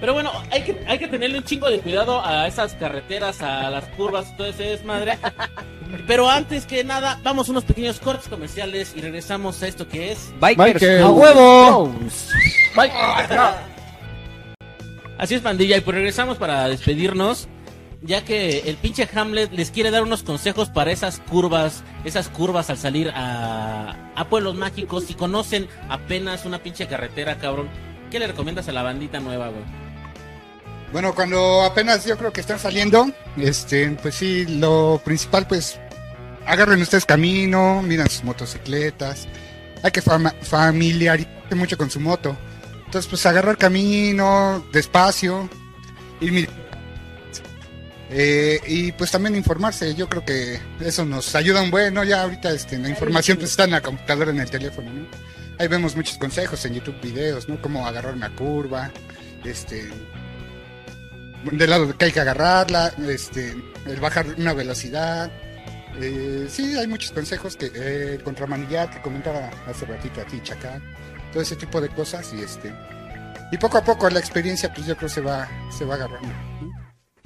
[0.00, 3.70] Pero bueno, hay que, hay que tenerle un chingo de cuidado a esas carreteras, a
[3.70, 5.18] las curvas, todo ese desmadre.
[6.08, 10.10] Pero antes que nada, vamos a unos pequeños cortes comerciales y regresamos a esto que
[10.10, 10.32] es.
[10.40, 10.74] Bikers.
[10.74, 11.02] Michael.
[11.02, 11.94] A huevo.
[15.16, 17.46] Así es, pandilla, y pues regresamos para despedirnos.
[18.02, 22.70] Ya que el pinche Hamlet les quiere dar unos consejos para esas curvas, esas curvas
[22.70, 25.04] al salir a, a pueblos mágicos.
[25.04, 27.68] Si conocen apenas una pinche carretera, cabrón,
[28.10, 29.62] ¿qué le recomiendas a la bandita nueva, güey?
[30.92, 35.78] Bueno, cuando apenas yo creo que están saliendo, este, pues sí, lo principal, pues,
[36.46, 39.28] agarren ustedes camino, miran sus motocicletas,
[39.82, 42.34] hay que fama- familiarizarse mucho con su moto.
[42.86, 45.48] Entonces, pues, agarrar camino, despacio,
[46.20, 46.46] ir mi-
[48.12, 52.02] Eh, y pues también informarse, yo creo que eso nos ayuda un buen, ¿no?
[52.02, 55.06] Ya ahorita este, la información pues está en la computadora, en el teléfono, ¿no?
[55.58, 57.60] Ahí vemos muchos consejos en YouTube, videos, ¿no?
[57.62, 58.90] Cómo agarrar una curva,
[59.44, 59.88] este,
[61.52, 63.56] del lado que hay que agarrarla, este,
[63.86, 65.30] el bajar una velocidad.
[66.00, 70.82] Eh, sí, hay muchos consejos que eh, contramanillar que comentaba hace ratito a ti, Chacal,
[71.32, 72.72] todo ese tipo de cosas y este
[73.52, 76.32] y poco a poco la experiencia pues yo creo se va se va agarrando.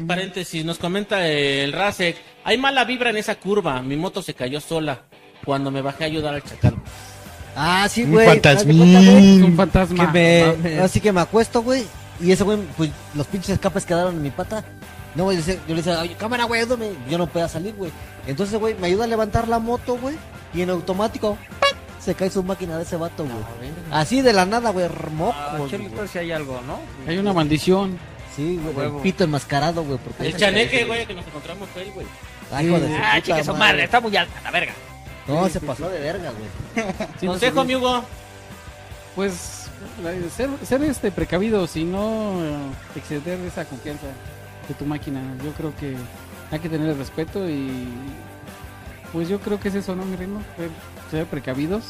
[0.07, 2.16] Paréntesis, nos comenta el Rasek.
[2.45, 3.80] Hay mala vibra en esa curva.
[3.82, 5.03] Mi moto se cayó sola
[5.45, 6.74] cuando me bajé a ayudar al chacal.
[7.57, 8.26] Ah, sí, Un güey.
[8.26, 8.78] fantasmín.
[8.78, 10.12] Güey, Es un fantasma.
[10.12, 10.80] Que me, mames.
[10.80, 11.84] así que me acuesto, güey.
[12.20, 14.64] Y ese güey, pues los pinches escapes quedaron en mi pata.
[15.14, 16.90] No, güey, yo le decía- yo le decía, oye, cámara, güey, ayúdame.
[17.09, 17.92] Yo no podía salir, güey.
[18.26, 20.16] Entonces, güey, me ayuda a levantar la moto, güey.
[20.53, 21.74] Y en automático, ¡pac!
[22.01, 23.36] se cae su máquina de ese vato, güey.
[23.92, 24.86] Así de la nada, güey,
[25.16, 25.57] moco, Ah,
[26.12, 26.80] si hay algo, ¿no?
[27.09, 27.97] Hay una maldición.
[28.37, 29.99] Sí, güey, el pito enmascarado, güey.
[29.99, 32.07] Porque El chaneque, güey, que nos encontramos fue él, güey.
[32.53, 34.72] Ay, hijo de su Ah, puta chique su madre, está muy alta, la verga.
[35.26, 36.87] No, se pasó de verga, güey.
[37.20, 37.66] Sí, no Consejo, subí.
[37.68, 38.05] mi Hugo.
[39.14, 39.68] Pues
[40.37, 42.57] ser, ser este precavido y no eh,
[42.97, 44.07] exceder esa confianza
[44.68, 45.20] de tu máquina.
[45.45, 45.97] Yo creo que
[46.51, 47.87] hay que tener el respeto y
[49.12, 50.43] pues yo creo que es eso, ¿no, mi reino?
[50.57, 50.70] Ser,
[51.11, 51.85] ser precavidos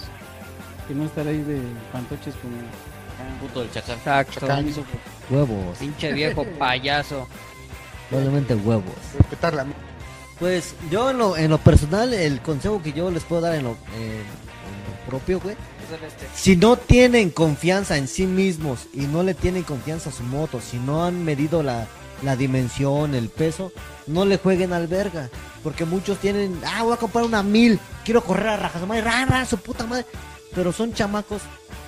[0.90, 1.60] y no estar ahí de
[1.92, 2.54] pantoches como
[3.40, 3.96] Puto del chacal.
[3.96, 4.40] Exacto.
[4.40, 4.66] Chacal.
[5.30, 5.78] Huevos.
[5.78, 7.26] Pinche viejo payaso.
[8.08, 8.94] Probablemente huevos.
[10.38, 13.64] Pues yo en lo, en lo personal, el consejo que yo les puedo dar en
[13.64, 14.24] lo, en- en
[15.04, 15.56] lo propio, güey.
[16.34, 20.60] Si no tienen confianza en sí mismos y no le tienen confianza a su moto,
[20.60, 21.86] si no han medido la,
[22.22, 23.70] la dimensión, el peso,
[24.06, 25.28] no le jueguen al verga.
[25.62, 29.24] Porque muchos tienen, ah, voy a comprar una mil, quiero correr a rajas, madre, ra,
[29.24, 30.04] ra, su puta madre.
[30.54, 31.42] Pero son chamacos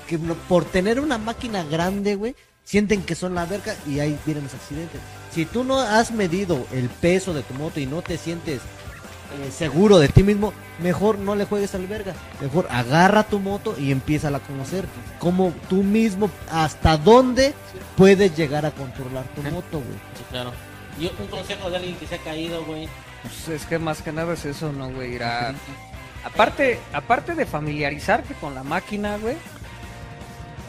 [0.06, 4.44] que por tener una máquina grande, güey, sienten que son la verga y ahí vienen
[4.44, 5.00] los accidentes.
[5.32, 9.50] Si tú no has medido el peso de tu moto y no te sientes eh,
[9.50, 12.14] seguro de ti mismo, mejor no le juegues al verga.
[12.40, 14.84] Mejor agarra tu moto y empieza a conocer.
[15.18, 17.54] Como tú mismo, hasta dónde
[17.96, 19.98] puedes llegar a controlar tu moto, güey.
[20.16, 20.52] Sí, claro.
[20.98, 22.88] Y un consejo de alguien que se ha caído, güey.
[23.22, 25.14] Pues es que más que nada es eso, ¿no, güey?
[25.14, 25.54] Ir a-
[26.24, 29.36] Aparte, aparte de familiarizarte con la máquina, güey,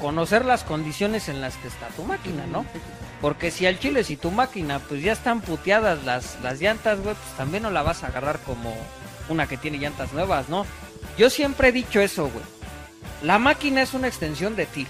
[0.01, 2.65] conocer las condiciones en las que está tu máquina, ¿no?
[3.21, 7.15] Porque si al chile, si tu máquina, pues ya están puteadas las, las llantas, güey,
[7.15, 8.75] pues también no la vas a agarrar como
[9.29, 10.65] una que tiene llantas nuevas, ¿no?
[11.17, 12.45] Yo siempre he dicho eso, güey.
[13.23, 14.85] La máquina es una extensión de ti.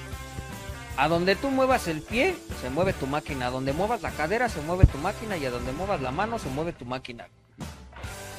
[0.98, 3.48] A donde tú muevas el pie, se mueve tu máquina.
[3.48, 5.38] A donde muevas la cadera, se mueve tu máquina.
[5.38, 7.28] Y a donde muevas la mano, se mueve tu máquina.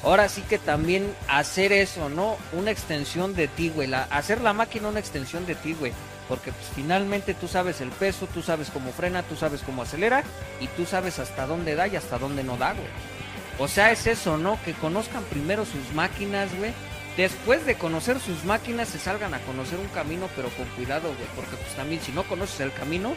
[0.03, 2.37] Ahora sí que también hacer eso, ¿no?
[2.53, 3.91] Una extensión de ti, güey.
[3.93, 5.91] Hacer la máquina una extensión de ti, güey.
[6.29, 10.23] Porque pues, finalmente tú sabes el peso, tú sabes cómo frena, tú sabes cómo acelera
[10.61, 12.87] y tú sabes hasta dónde da y hasta dónde no da, güey.
[13.57, 14.57] O sea, es eso, ¿no?
[14.63, 16.71] Que conozcan primero sus máquinas, güey.
[17.17, 21.27] Después de conocer sus máquinas, se salgan a conocer un camino, pero con cuidado, güey.
[21.35, 23.13] Porque pues también si no conoces el camino,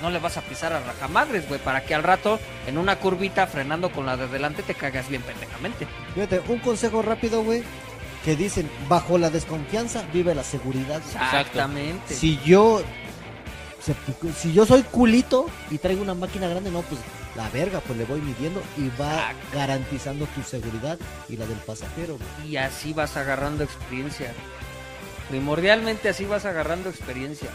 [0.00, 1.60] no le vas a pisar a rajamadres, güey.
[1.60, 5.22] Para que al rato, en una curvita, frenando con la de delante, te cagas bien
[5.22, 5.88] pendejamente.
[6.14, 7.64] Fíjate, un consejo rápido, güey,
[8.24, 11.00] que dicen, bajo la desconfianza vive la seguridad.
[11.06, 12.14] Exactamente.
[12.14, 12.82] Si yo
[14.36, 17.00] si yo soy culito y traigo una máquina grande, no, pues
[17.34, 19.46] la verga, pues le voy midiendo y va Exacto.
[19.54, 20.98] garantizando tu seguridad
[21.28, 22.18] y la del pasajero.
[22.18, 22.50] güey.
[22.52, 24.34] Y así vas agarrando experiencia.
[25.30, 27.48] Primordialmente así vas agarrando experiencia.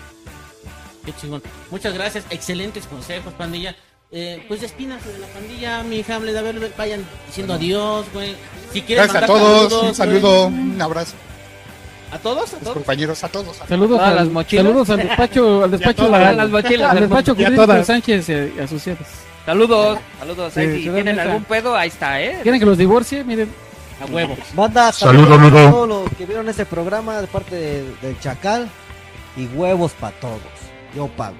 [1.06, 1.44] Qué chingón.
[1.70, 2.26] Muchas gracias.
[2.32, 3.76] Excelentes consejos, pandilla.
[4.18, 6.38] Eh, pues despínase de la pandilla, mi Hamlet.
[6.38, 8.34] A ver, vayan diciendo adiós, güey.
[8.72, 11.12] Si quieres Gracias a todos, saludos, un saludo, un abrazo.
[11.18, 12.16] güey.
[12.18, 12.50] ¿A todos?
[12.52, 12.74] ¿A Los todos?
[12.76, 13.60] compañeros, a todos.
[13.62, 14.66] a- Saludos, al, las mochilas.
[14.66, 16.92] saludos al despacho, al despacho, todas la- las mochilas.
[16.92, 17.88] al despacho a todas.
[17.88, 19.06] Sánchez y asociados.
[19.46, 20.54] Saludos, saludos.
[20.54, 22.40] Sí, si tienen algún pedo, ahí está, ¿eh?
[22.42, 23.22] ¿Quieren que los divorcie?
[23.26, 23.50] Miren,
[24.02, 24.38] A huevo.
[24.54, 25.60] Banda, Saludo, saludos amigo.
[25.68, 28.70] a todos los que vieron este programa de parte de- del Chacal
[29.36, 30.40] y huevos para todos.
[30.96, 31.36] Yo pago.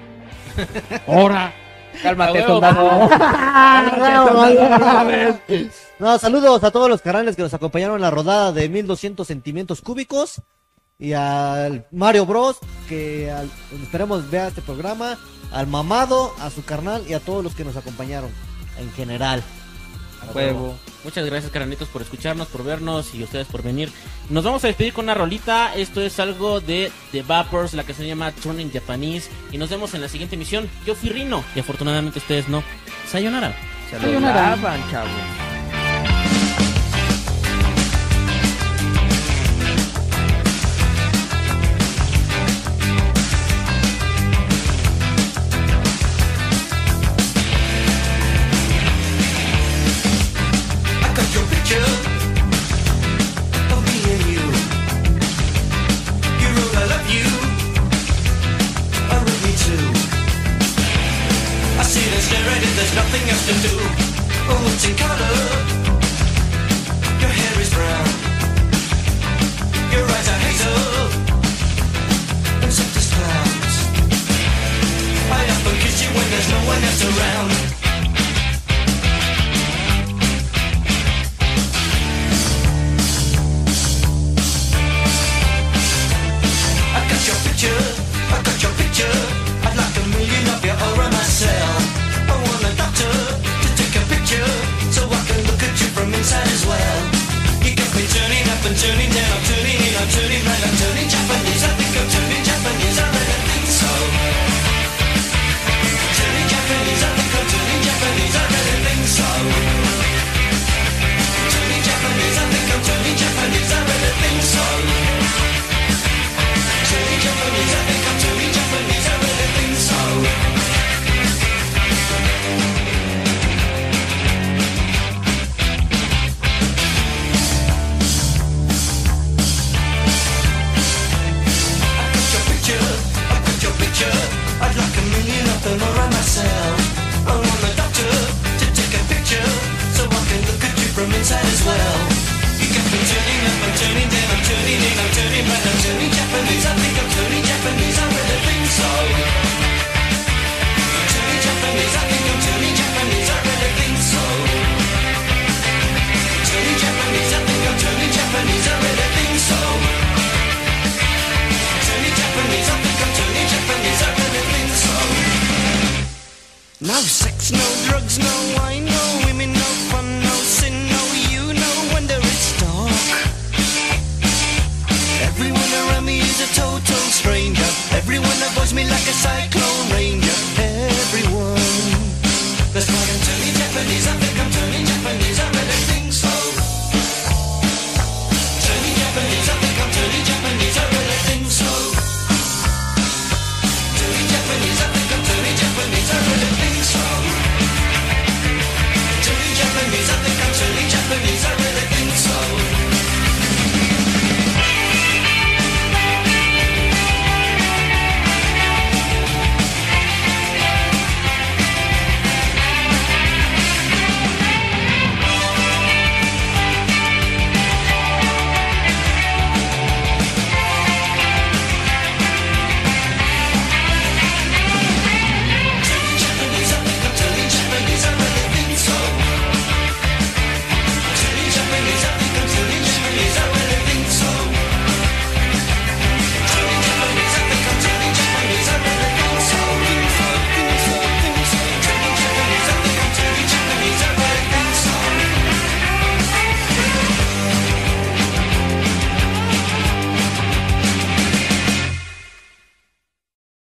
[1.06, 1.54] ahora.
[2.02, 3.08] Cálmate, soldado.
[5.98, 9.80] No, saludos a todos los canales que nos acompañaron en la rodada de 1200 centímetros
[9.80, 10.42] cúbicos
[10.98, 13.50] y al Mario Bros que al-
[13.82, 15.18] esperemos vea este programa,
[15.52, 18.30] al mamado, a su carnal y a todos los que nos acompañaron
[18.78, 19.42] en general.
[20.22, 20.76] A huevo.
[21.04, 23.90] Muchas gracias, caranitos, por escucharnos, por vernos y ustedes por venir.
[24.28, 25.74] Nos vamos a despedir con una rolita.
[25.74, 29.30] Esto es algo de The Vapors, la que se llama Turning Japanese.
[29.52, 30.68] Y nos vemos en la siguiente emisión.
[30.84, 32.62] Yo fui Rino y afortunadamente ustedes no.
[33.08, 33.54] Sayonara.
[33.90, 35.55] Se lo lavan, chavos.